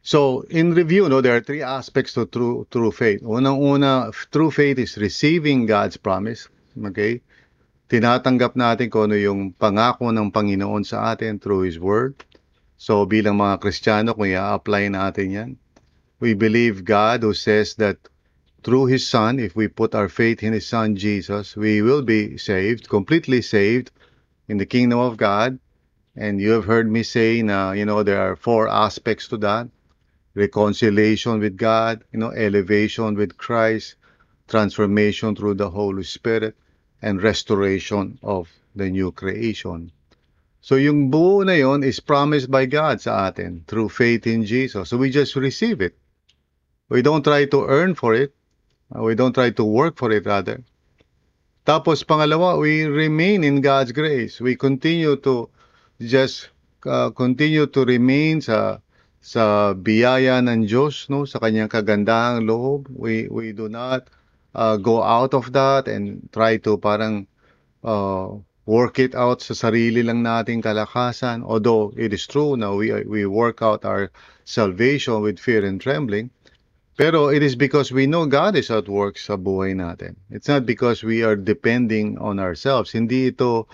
So, 0.04 0.42
in 0.42 0.76
review, 0.76 1.10
no, 1.10 1.22
there 1.22 1.36
are 1.36 1.42
three 1.42 1.64
aspects 1.64 2.14
to 2.14 2.28
true, 2.28 2.68
true 2.70 2.92
faith. 2.92 3.24
Unang-una, 3.24 4.12
true 4.32 4.52
faith 4.52 4.78
is 4.78 4.96
receiving 4.98 5.66
God's 5.66 5.98
promise. 5.98 6.48
Okay? 6.78 7.22
Tinatanggap 7.86 8.58
natin 8.58 8.90
kung 8.90 9.14
ano 9.14 9.18
yung 9.18 9.54
pangako 9.54 10.10
ng 10.10 10.34
Panginoon 10.34 10.82
sa 10.82 11.14
atin 11.14 11.38
through 11.38 11.70
His 11.70 11.78
Word. 11.78 12.18
So, 12.82 13.06
bilang 13.06 13.38
mga 13.38 13.62
Kristiyano, 13.62 14.18
kung 14.18 14.26
i-apply 14.26 14.90
natin 14.90 15.28
yan, 15.30 15.52
we 16.18 16.34
believe 16.34 16.82
God 16.82 17.22
who 17.22 17.38
says 17.38 17.78
that 17.78 18.02
through 18.66 18.90
His 18.90 19.06
Son, 19.06 19.38
if 19.38 19.54
we 19.54 19.70
put 19.70 19.94
our 19.94 20.10
faith 20.10 20.42
in 20.42 20.58
His 20.58 20.66
Son 20.66 20.98
Jesus, 20.98 21.54
we 21.54 21.86
will 21.86 22.02
be 22.02 22.42
saved, 22.42 22.90
completely 22.90 23.46
saved 23.46 23.94
in 24.50 24.58
the 24.58 24.66
kingdom 24.66 24.98
of 24.98 25.22
God. 25.22 25.62
And 26.18 26.42
you 26.42 26.58
have 26.58 26.66
heard 26.66 26.90
me 26.90 27.06
say 27.06 27.46
na, 27.46 27.78
you 27.78 27.86
know, 27.86 28.02
there 28.02 28.18
are 28.18 28.36
four 28.36 28.66
aspects 28.66 29.30
to 29.30 29.38
that. 29.46 29.70
Reconciliation 30.34 31.38
with 31.38 31.54
God, 31.56 32.02
you 32.12 32.18
know, 32.18 32.34
elevation 32.34 33.14
with 33.14 33.38
Christ, 33.38 33.94
transformation 34.50 35.36
through 35.36 35.62
the 35.62 35.70
Holy 35.70 36.04
Spirit, 36.04 36.58
and 37.06 37.22
restoration 37.22 38.18
of 38.26 38.50
the 38.74 38.90
new 38.90 39.14
creation. 39.14 39.94
So 40.66 40.82
yung 40.82 41.14
buo 41.14 41.46
na 41.46 41.54
yon 41.54 41.86
is 41.86 42.02
promised 42.02 42.50
by 42.50 42.66
God 42.66 42.98
sa 42.98 43.30
atin 43.30 43.62
through 43.70 43.94
faith 43.94 44.26
in 44.26 44.50
Jesus. 44.50 44.90
So 44.90 44.98
we 44.98 45.14
just 45.14 45.38
receive 45.38 45.86
it. 45.86 45.94
We 46.90 47.06
don't 47.06 47.22
try 47.22 47.46
to 47.46 47.70
earn 47.70 47.94
for 47.94 48.18
it. 48.18 48.34
We 48.90 49.14
don't 49.14 49.38
try 49.38 49.54
to 49.54 49.64
work 49.64 50.02
for 50.02 50.10
it 50.10 50.26
rather. 50.26 50.66
Tapos 51.70 52.02
pangalawa, 52.02 52.58
we 52.58 52.90
remain 52.90 53.46
in 53.46 53.62
God's 53.62 53.94
grace. 53.94 54.42
We 54.42 54.58
continue 54.58 55.18
to 55.22 55.50
just 56.02 56.50
uh, 56.86 57.14
continue 57.14 57.70
to 57.70 57.82
remain 57.86 58.42
sa 58.42 58.82
sa 59.22 59.74
biyaya 59.74 60.42
ng 60.46 60.70
Diyos, 60.70 61.10
no, 61.10 61.26
sa 61.26 61.42
kanyang 61.42 61.70
kagandahang 61.70 62.46
loob. 62.46 62.90
We 62.94 63.26
we 63.30 63.54
do 63.54 63.70
not 63.70 64.10
uh, 64.56 64.78
go 64.78 65.04
out 65.04 65.34
of 65.36 65.52
that 65.52 65.88
and 65.88 66.30
try 66.32 66.58
to 66.64 66.78
parang 66.80 67.28
uh, 67.84 68.32
work 68.66 68.98
it 68.98 69.14
out 69.14 69.44
sa 69.44 69.54
sarili 69.54 70.02
lang 70.02 70.24
nating 70.24 70.64
kalakasan. 70.64 71.44
Although 71.44 71.94
it 72.00 72.16
is 72.16 72.26
true 72.26 72.56
na 72.58 72.74
we 72.74 72.90
we 73.04 73.28
work 73.28 73.62
out 73.62 73.84
our 73.86 74.10
salvation 74.48 75.22
with 75.22 75.38
fear 75.38 75.62
and 75.68 75.78
trembling. 75.84 76.32
Pero 76.96 77.28
it 77.28 77.44
is 77.44 77.60
because 77.60 77.92
we 77.92 78.08
know 78.08 78.26
God 78.26 78.56
is 78.56 78.72
at 78.72 78.88
work 78.88 79.20
sa 79.20 79.36
buhay 79.36 79.76
natin. 79.76 80.16
It's 80.32 80.48
not 80.48 80.64
because 80.64 81.04
we 81.04 81.28
are 81.28 81.36
depending 81.36 82.16
on 82.24 82.40
ourselves. 82.40 82.96
Hindi 82.96 83.36
ito 83.36 83.68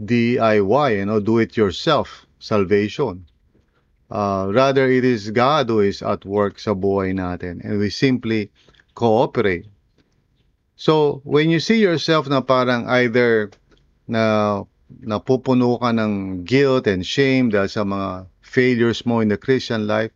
DIY, 0.00 0.96
you 0.96 1.04
know, 1.04 1.20
do 1.20 1.38
it 1.44 1.60
yourself 1.60 2.24
salvation. 2.40 3.28
Uh, 4.10 4.48
rather, 4.48 4.88
it 4.88 5.04
is 5.04 5.30
God 5.30 5.68
who 5.68 5.80
is 5.80 6.00
at 6.00 6.24
work 6.24 6.56
sa 6.56 6.72
buhay 6.72 7.12
natin 7.12 7.60
and 7.60 7.76
we 7.76 7.92
simply 7.92 8.48
cooperate. 8.96 9.68
So, 10.74 11.22
when 11.22 11.50
you 11.50 11.62
see 11.62 11.78
yourself 11.78 12.26
na 12.26 12.42
parang 12.42 12.90
either 12.90 13.54
na 14.10 14.64
napupuno 14.90 15.78
ka 15.78 15.94
ng 15.94 16.42
guilt 16.42 16.90
and 16.90 17.06
shame 17.06 17.50
dahil 17.50 17.70
sa 17.70 17.82
mga 17.86 18.26
failures 18.42 19.06
mo 19.06 19.22
in 19.22 19.30
the 19.30 19.38
Christian 19.38 19.86
life, 19.86 20.10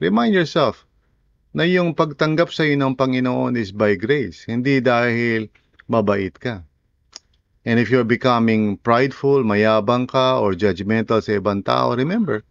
remind 0.00 0.32
yourself 0.32 0.88
na 1.52 1.64
yung 1.64 1.92
pagtanggap 1.96 2.52
sa 2.52 2.64
iyo 2.64 2.76
ng 2.76 2.96
Panginoon 2.96 3.56
is 3.56 3.72
by 3.72 3.96
grace, 3.96 4.44
hindi 4.48 4.80
dahil 4.80 5.48
mabait 5.88 6.32
ka. 6.36 6.64
And 7.68 7.76
if 7.76 7.92
you're 7.92 8.08
becoming 8.08 8.80
prideful, 8.80 9.44
mayabang 9.44 10.08
ka, 10.08 10.40
or 10.40 10.56
judgmental 10.56 11.20
sa 11.20 11.36
ibang 11.36 11.60
tao, 11.60 11.92
remember, 11.92 12.44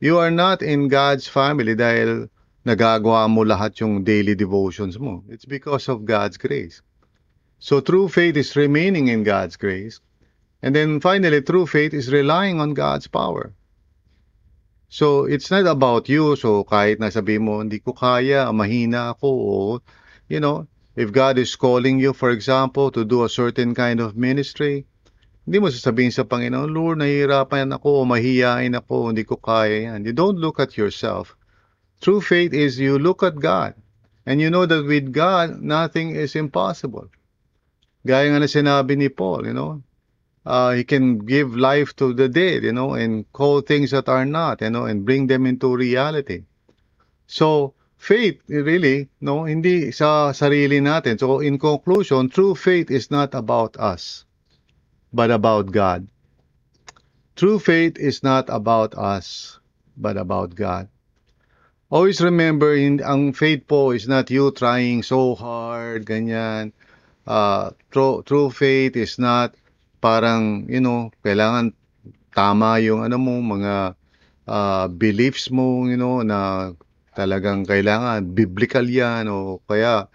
you 0.00 0.16
are 0.16 0.32
not 0.32 0.64
in 0.64 0.88
God's 0.88 1.28
family 1.28 1.76
dahil 1.76 2.32
nagagawa 2.66 3.30
mo 3.30 3.46
lahat 3.46 3.78
yung 3.78 4.02
daily 4.02 4.34
devotions 4.34 4.98
mo. 4.98 5.22
It's 5.30 5.46
because 5.46 5.86
of 5.86 6.02
God's 6.02 6.34
grace. 6.34 6.82
So 7.62 7.78
true 7.78 8.10
faith 8.10 8.34
is 8.34 8.58
remaining 8.58 9.06
in 9.06 9.22
God's 9.22 9.54
grace. 9.54 10.02
And 10.66 10.74
then 10.74 10.98
finally, 10.98 11.46
true 11.46 11.70
faith 11.70 11.94
is 11.94 12.10
relying 12.10 12.58
on 12.58 12.74
God's 12.74 13.06
power. 13.06 13.54
So 14.90 15.30
it's 15.30 15.46
not 15.50 15.70
about 15.70 16.10
you. 16.10 16.34
So 16.34 16.66
kahit 16.66 16.98
nasabi 16.98 17.38
mo, 17.38 17.62
hindi 17.62 17.78
ko 17.78 17.94
kaya, 17.94 18.50
mahina 18.50 19.14
ako, 19.14 19.28
o, 19.30 19.58
you 20.26 20.42
know, 20.42 20.66
if 20.98 21.14
God 21.14 21.38
is 21.38 21.54
calling 21.54 22.02
you, 22.02 22.10
for 22.10 22.34
example, 22.34 22.90
to 22.90 23.06
do 23.06 23.22
a 23.22 23.30
certain 23.30 23.78
kind 23.78 24.02
of 24.02 24.18
ministry, 24.18 24.90
hindi 25.46 25.62
mo 25.62 25.70
sasabihin 25.70 26.10
sa 26.10 26.26
Panginoon, 26.26 26.74
Lord, 26.74 26.98
nahihirapan 26.98 27.70
ako, 27.70 28.02
o 28.02 28.08
mahihain 28.10 28.74
ako, 28.74 29.14
hindi 29.14 29.22
ko 29.22 29.38
kaya 29.38 29.94
yan. 29.94 30.02
You 30.02 30.10
don't 30.10 30.42
look 30.42 30.58
at 30.58 30.74
yourself. 30.74 31.38
True 32.00 32.20
faith 32.20 32.52
is 32.52 32.78
you 32.78 32.98
look 32.98 33.22
at 33.22 33.36
God. 33.36 33.74
And 34.26 34.40
you 34.40 34.50
know 34.50 34.66
that 34.66 34.84
with 34.84 35.12
God, 35.12 35.62
nothing 35.62 36.10
is 36.10 36.34
impossible. 36.34 37.08
Gaya 38.06 38.30
nga 38.30 38.42
na 38.42 38.50
sinabi 38.50 38.98
ni 38.98 39.08
Paul, 39.08 39.46
you 39.46 39.54
know, 39.54 39.82
uh, 40.46 40.72
he 40.74 40.84
can 40.84 41.18
give 41.18 41.54
life 41.54 41.94
to 41.96 42.14
the 42.14 42.28
dead, 42.28 42.62
you 42.62 42.72
know, 42.72 42.94
and 42.94 43.26
call 43.32 43.60
things 43.62 43.90
that 43.90 44.08
are 44.08 44.24
not, 44.24 44.62
you 44.62 44.70
know, 44.70 44.86
and 44.86 45.04
bring 45.04 45.26
them 45.26 45.46
into 45.46 45.74
reality. 45.74 46.42
So, 47.26 47.74
faith, 47.98 48.38
really, 48.46 49.10
no, 49.20 49.46
hindi 49.46 49.90
sa 49.90 50.30
sarili 50.30 50.78
natin. 50.78 51.18
So, 51.18 51.38
in 51.42 51.58
conclusion, 51.58 52.30
true 52.30 52.54
faith 52.54 52.90
is 52.90 53.10
not 53.10 53.34
about 53.34 53.76
us, 53.78 54.24
but 55.12 55.30
about 55.30 55.70
God. 55.70 56.06
True 57.34 57.58
faith 57.58 57.98
is 57.98 58.22
not 58.22 58.46
about 58.48 58.94
us, 58.94 59.58
but 59.98 60.16
about 60.16 60.54
God. 60.54 60.88
Always 61.86 62.18
remember, 62.18 62.74
in, 62.74 62.98
ang 62.98 63.30
faith 63.30 63.70
po 63.70 63.94
is 63.94 64.10
not 64.10 64.26
you 64.26 64.50
trying 64.50 65.06
so 65.06 65.38
hard, 65.38 66.02
ganyan. 66.02 66.74
Uh, 67.22 67.70
true, 67.94 68.26
true 68.26 68.50
faith 68.50 68.98
is 68.98 69.22
not 69.22 69.54
parang, 70.02 70.66
you 70.66 70.82
know, 70.82 71.14
kailangan 71.22 71.70
tama 72.34 72.82
yung 72.82 73.06
ano 73.06 73.22
mo, 73.22 73.38
mga 73.38 73.94
uh, 74.50 74.90
beliefs 74.90 75.46
mo, 75.54 75.86
you 75.86 75.94
know, 75.94 76.26
na 76.26 76.74
talagang 77.14 77.62
kailangan 77.62 78.34
biblical 78.34 78.82
yan 78.82 79.30
o 79.30 79.62
kaya 79.70 80.10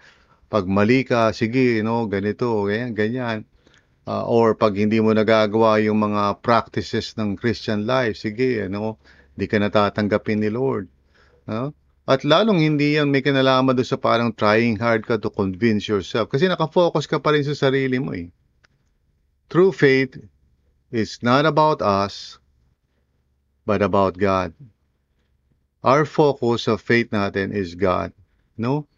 pag 0.52 0.68
mali 0.68 1.08
ka, 1.08 1.32
sige, 1.32 1.80
you 1.80 1.84
know, 1.84 2.04
ganito, 2.04 2.68
ganyan, 2.68 2.92
ganyan. 2.92 3.38
Uh, 4.04 4.28
or 4.28 4.52
pag 4.52 4.76
hindi 4.76 5.00
mo 5.00 5.16
nagagawa 5.16 5.80
yung 5.80 6.04
mga 6.04 6.44
practices 6.44 7.16
ng 7.16 7.40
Christian 7.40 7.88
life, 7.88 8.20
sige, 8.20 8.60
ano, 8.60 9.00
hindi 9.32 9.48
ka 9.48 9.56
natatanggapin 9.56 10.44
ni 10.44 10.52
Lord. 10.52 10.92
No? 11.46 11.74
At 12.02 12.26
lalong 12.26 12.58
hindi 12.58 12.98
yan 12.98 13.14
may 13.14 13.22
kinalaman 13.22 13.78
doon 13.78 13.86
sa 13.86 13.94
parang 13.94 14.34
trying 14.34 14.74
hard 14.74 15.06
ka 15.06 15.22
to 15.22 15.30
convince 15.30 15.86
yourself. 15.86 16.26
Kasi 16.26 16.50
nakafocus 16.50 17.06
ka 17.06 17.22
pa 17.22 17.30
rin 17.30 17.46
sa 17.46 17.54
sarili 17.54 18.02
mo 18.02 18.10
eh. 18.10 18.34
True 19.46 19.70
faith 19.70 20.18
is 20.90 21.22
not 21.22 21.46
about 21.46 21.78
us, 21.78 22.42
but 23.62 23.86
about 23.86 24.18
God. 24.18 24.50
Our 25.86 26.02
focus 26.06 26.66
of 26.66 26.82
faith 26.82 27.14
natin 27.14 27.54
is 27.54 27.78
God. 27.78 28.10
No? 28.58 28.90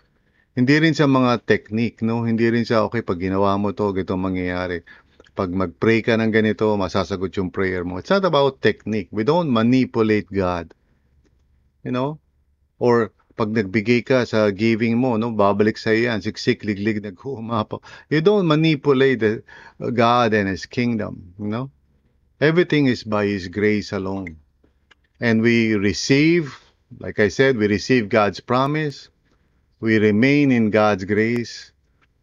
Hindi 0.54 0.78
rin 0.78 0.94
sa 0.94 1.10
mga 1.10 1.44
technique, 1.44 1.98
no? 2.00 2.22
Hindi 2.22 2.46
rin 2.46 2.62
sa, 2.62 2.86
okay, 2.86 3.02
pag 3.02 3.18
ginawa 3.18 3.58
mo 3.58 3.74
to, 3.74 3.90
ganito 3.90 4.14
mangyayari. 4.14 4.86
Pag 5.34 5.50
mag-pray 5.50 5.98
ka 5.98 6.14
ng 6.14 6.30
ganito, 6.30 6.70
masasagot 6.78 7.34
yung 7.34 7.50
prayer 7.50 7.82
mo. 7.82 7.98
It's 7.98 8.14
not 8.14 8.22
about 8.22 8.62
technique. 8.62 9.10
We 9.10 9.26
don't 9.26 9.50
manipulate 9.50 10.30
God. 10.30 10.70
You 11.82 11.90
know? 11.90 12.22
Or 12.78 13.12
pag 13.34 13.50
nagbigay 13.50 14.06
ka 14.06 14.22
sa 14.22 14.54
giving 14.54 14.94
mo, 14.98 15.18
no, 15.18 15.34
babalik 15.34 15.74
sa 15.74 15.90
yan, 15.90 16.22
siksik, 16.22 16.62
liglig, 16.62 17.02
naghumapo. 17.02 17.82
You 18.06 18.22
don't 18.22 18.46
manipulate 18.46 19.18
the, 19.18 19.42
God 19.90 20.34
and 20.34 20.48
His 20.48 20.66
kingdom, 20.66 21.34
you 21.38 21.50
know? 21.50 21.70
Everything 22.40 22.86
is 22.86 23.02
by 23.02 23.26
His 23.26 23.48
grace 23.48 23.90
alone. 23.90 24.38
And 25.18 25.42
we 25.42 25.74
receive, 25.74 26.54
like 26.98 27.18
I 27.18 27.28
said, 27.28 27.56
we 27.56 27.66
receive 27.66 28.08
God's 28.08 28.38
promise. 28.38 29.08
We 29.80 29.98
remain 29.98 30.52
in 30.52 30.70
God's 30.70 31.04
grace. 31.04 31.72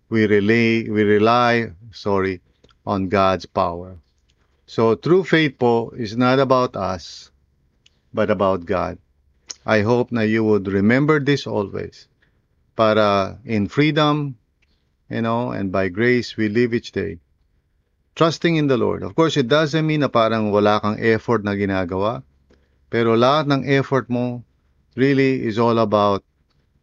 We 0.08 0.28
rely, 0.28 0.88
we 0.88 1.04
rely, 1.04 1.72
sorry, 1.92 2.42
on 2.86 3.08
God's 3.08 3.46
power. 3.46 3.98
So 4.68 4.96
true 4.96 5.24
faith 5.24 5.60
po 5.60 5.92
is 5.92 6.16
not 6.16 6.40
about 6.40 6.76
us, 6.76 7.32
but 8.16 8.32
about 8.32 8.64
God. 8.64 9.01
I 9.66 9.82
hope 9.82 10.12
na 10.12 10.22
you 10.22 10.44
would 10.44 10.68
remember 10.68 11.20
this 11.20 11.46
always. 11.46 12.08
Para 12.76 13.38
in 13.46 13.68
freedom, 13.68 14.38
you 15.10 15.22
know, 15.22 15.52
and 15.52 15.72
by 15.72 15.90
grace 15.90 16.38
we 16.38 16.50
live 16.50 16.74
each 16.74 16.92
day. 16.92 17.20
Trusting 18.16 18.56
in 18.56 18.68
the 18.68 18.78
Lord. 18.78 19.04
Of 19.04 19.16
course, 19.16 19.38
it 19.38 19.48
doesn't 19.48 19.86
mean 19.86 20.02
na 20.02 20.10
parang 20.10 20.52
wala 20.52 20.82
kang 20.82 21.00
effort 21.00 21.44
na 21.44 21.54
ginagawa. 21.54 22.24
Pero 22.92 23.16
lahat 23.16 23.48
ng 23.48 23.64
effort 23.70 24.10
mo 24.12 24.44
really 25.00 25.46
is 25.48 25.56
all 25.56 25.80
about 25.80 26.26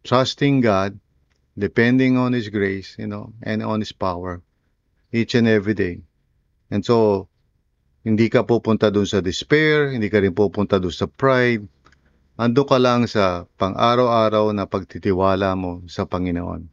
trusting 0.01 0.61
God, 0.61 0.97
depending 1.53 2.17
on 2.17 2.33
His 2.33 2.49
grace, 2.49 2.95
you 2.97 3.05
know, 3.05 3.33
and 3.43 3.61
on 3.61 3.83
His 3.83 3.93
power 3.93 4.41
each 5.13 5.35
and 5.35 5.47
every 5.47 5.73
day. 5.73 6.01
And 6.71 6.85
so, 6.85 7.27
hindi 8.05 8.29
ka 8.29 8.45
pupunta 8.45 8.89
dun 8.89 9.05
sa 9.05 9.21
despair, 9.21 9.91
hindi 9.91 10.09
ka 10.09 10.21
rin 10.21 10.33
pupunta 10.33 10.81
dun 10.81 10.93
sa 10.93 11.05
pride, 11.05 11.65
ando 12.39 12.63
ka 12.63 12.79
lang 12.79 13.03
sa 13.03 13.43
pang-araw-araw 13.59 14.55
na 14.55 14.63
pagtitiwala 14.63 15.59
mo 15.59 15.83
sa 15.91 16.07
Panginoon. 16.07 16.71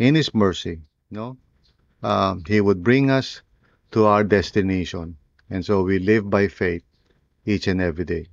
In 0.00 0.16
His 0.16 0.32
mercy, 0.32 0.80
no? 1.12 1.36
Um, 2.00 2.40
He 2.48 2.64
would 2.64 2.80
bring 2.80 3.12
us 3.12 3.44
to 3.92 4.08
our 4.08 4.24
destination. 4.24 5.20
And 5.52 5.60
so 5.60 5.84
we 5.84 6.00
live 6.00 6.32
by 6.32 6.48
faith 6.48 6.80
each 7.44 7.68
and 7.68 7.84
every 7.84 8.08
day. 8.08 8.32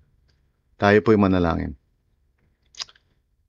Tayo 0.79 1.03
po'y 1.03 1.19
manalangin. 1.19 1.75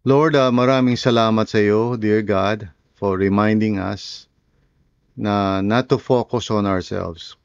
Lord, 0.03 0.35
uh, 0.35 0.51
maraming 0.51 0.99
salamat 0.99 1.47
sa 1.47 1.63
iyo, 1.63 1.95
dear 1.95 2.27
God, 2.27 2.67
for 2.99 3.15
reminding 3.15 3.79
us 3.79 4.27
na 5.15 5.63
not 5.63 5.87
to 5.93 6.03
focus 6.03 6.51
on 6.51 6.67
ourselves. 6.67 7.39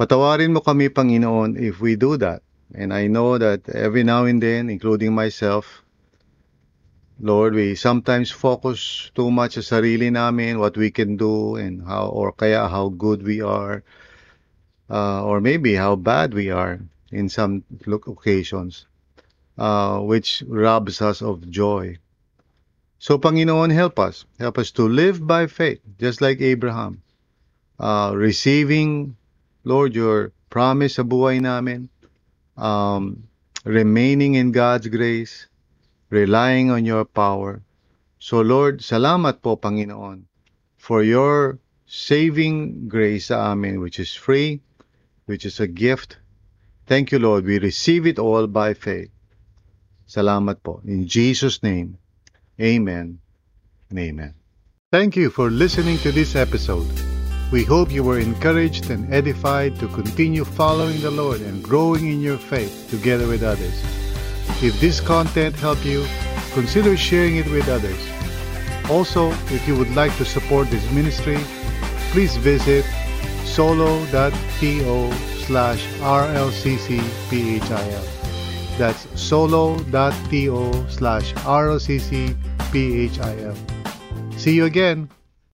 Patawarin 0.00 0.56
mo 0.56 0.64
kami, 0.64 0.88
Panginoon, 0.88 1.60
if 1.60 1.84
we 1.84 2.00
do 2.00 2.16
that. 2.16 2.40
And 2.74 2.94
I 2.94 3.06
know 3.08 3.38
that 3.38 3.68
every 3.68 4.04
now 4.04 4.24
and 4.24 4.42
then, 4.42 4.70
including 4.70 5.14
myself, 5.14 5.82
Lord, 7.20 7.54
we 7.54 7.74
sometimes 7.74 8.30
focus 8.30 9.10
too 9.14 9.30
much 9.30 9.54
sa 9.54 9.60
sarili 9.60 10.08
namin, 10.08 10.58
what 10.58 10.76
we 10.76 10.90
can 10.90 11.16
do, 11.16 11.56
and 11.56 11.84
how, 11.84 12.08
or 12.08 12.32
kaya 12.32 12.68
how 12.68 12.88
good 12.88 13.22
we 13.22 13.42
are, 13.42 13.82
uh, 14.88 15.24
or 15.24 15.40
maybe 15.40 15.74
how 15.74 15.96
bad 15.96 16.32
we 16.32 16.48
are 16.48 16.80
in 17.12 17.28
some 17.28 17.62
occasions, 17.86 18.86
uh, 19.58 20.00
which 20.00 20.42
robs 20.48 21.02
us 21.02 21.20
of 21.20 21.44
joy. 21.50 21.98
So, 22.98 23.18
Panginoon, 23.18 23.72
help 23.72 23.98
us. 23.98 24.24
Help 24.38 24.58
us 24.58 24.70
to 24.72 24.88
live 24.88 25.26
by 25.26 25.46
faith, 25.46 25.80
just 25.98 26.20
like 26.20 26.40
Abraham. 26.40 27.02
Uh, 27.78 28.12
receiving, 28.14 29.16
Lord, 29.64 29.94
your 29.94 30.32
promise 30.48 30.96
sa 30.96 31.02
buhay 31.02 31.40
namin. 31.40 31.88
Um, 32.60 33.24
remaining 33.64 34.36
in 34.36 34.52
God's 34.52 34.92
grace. 34.92 35.48
Relying 36.10 36.70
on 36.70 36.84
your 36.84 37.08
power. 37.08 37.62
So, 38.20 38.44
Lord, 38.44 38.84
salamat 38.84 39.40
po, 39.40 39.56
Panginoon, 39.56 40.28
for 40.76 41.00
your 41.00 41.56
saving 41.88 42.86
grace 42.86 43.32
sa 43.32 43.56
amin, 43.56 43.80
which 43.80 43.98
is 43.98 44.12
free, 44.12 44.60
which 45.24 45.48
is 45.48 45.58
a 45.58 45.66
gift. 45.66 46.20
Thank 46.86 47.12
you, 47.12 47.18
Lord. 47.18 47.46
We 47.46 47.58
receive 47.58 48.06
it 48.06 48.18
all 48.18 48.46
by 48.46 48.74
faith. 48.74 49.10
Salamat 50.10 50.62
po. 50.66 50.82
In 50.82 51.06
Jesus' 51.06 51.62
name, 51.62 51.94
amen 52.58 53.22
and 53.90 53.98
amen. 53.98 54.34
Thank 54.90 55.14
you 55.14 55.30
for 55.30 55.50
listening 55.50 56.02
to 56.02 56.10
this 56.10 56.34
episode. 56.34 57.19
We 57.52 57.64
hope 57.64 57.90
you 57.90 58.04
were 58.04 58.20
encouraged 58.20 58.90
and 58.90 59.12
edified 59.12 59.74
to 59.80 59.88
continue 59.88 60.44
following 60.44 61.00
the 61.00 61.10
Lord 61.10 61.40
and 61.40 61.60
growing 61.64 62.06
in 62.06 62.20
your 62.20 62.38
faith 62.38 62.86
together 62.88 63.26
with 63.26 63.42
others. 63.42 63.82
If 64.62 64.78
this 64.80 65.00
content 65.00 65.56
helped 65.56 65.84
you, 65.84 66.06
consider 66.52 66.96
sharing 66.96 67.38
it 67.38 67.50
with 67.50 67.68
others. 67.68 67.98
Also, 68.88 69.30
if 69.50 69.66
you 69.66 69.74
would 69.76 69.92
like 69.96 70.16
to 70.18 70.24
support 70.24 70.70
this 70.70 70.88
ministry, 70.92 71.38
please 72.12 72.36
visit 72.36 72.84
solo.to 73.44 75.12
slash 75.46 75.84
rlccphil. 75.98 77.08
That's 78.78 79.20
solo.to 79.20 80.88
slash 80.88 81.34
rlccphil. 81.34 82.36
See 84.38 84.54
you 84.54 84.64
again. 84.66 85.10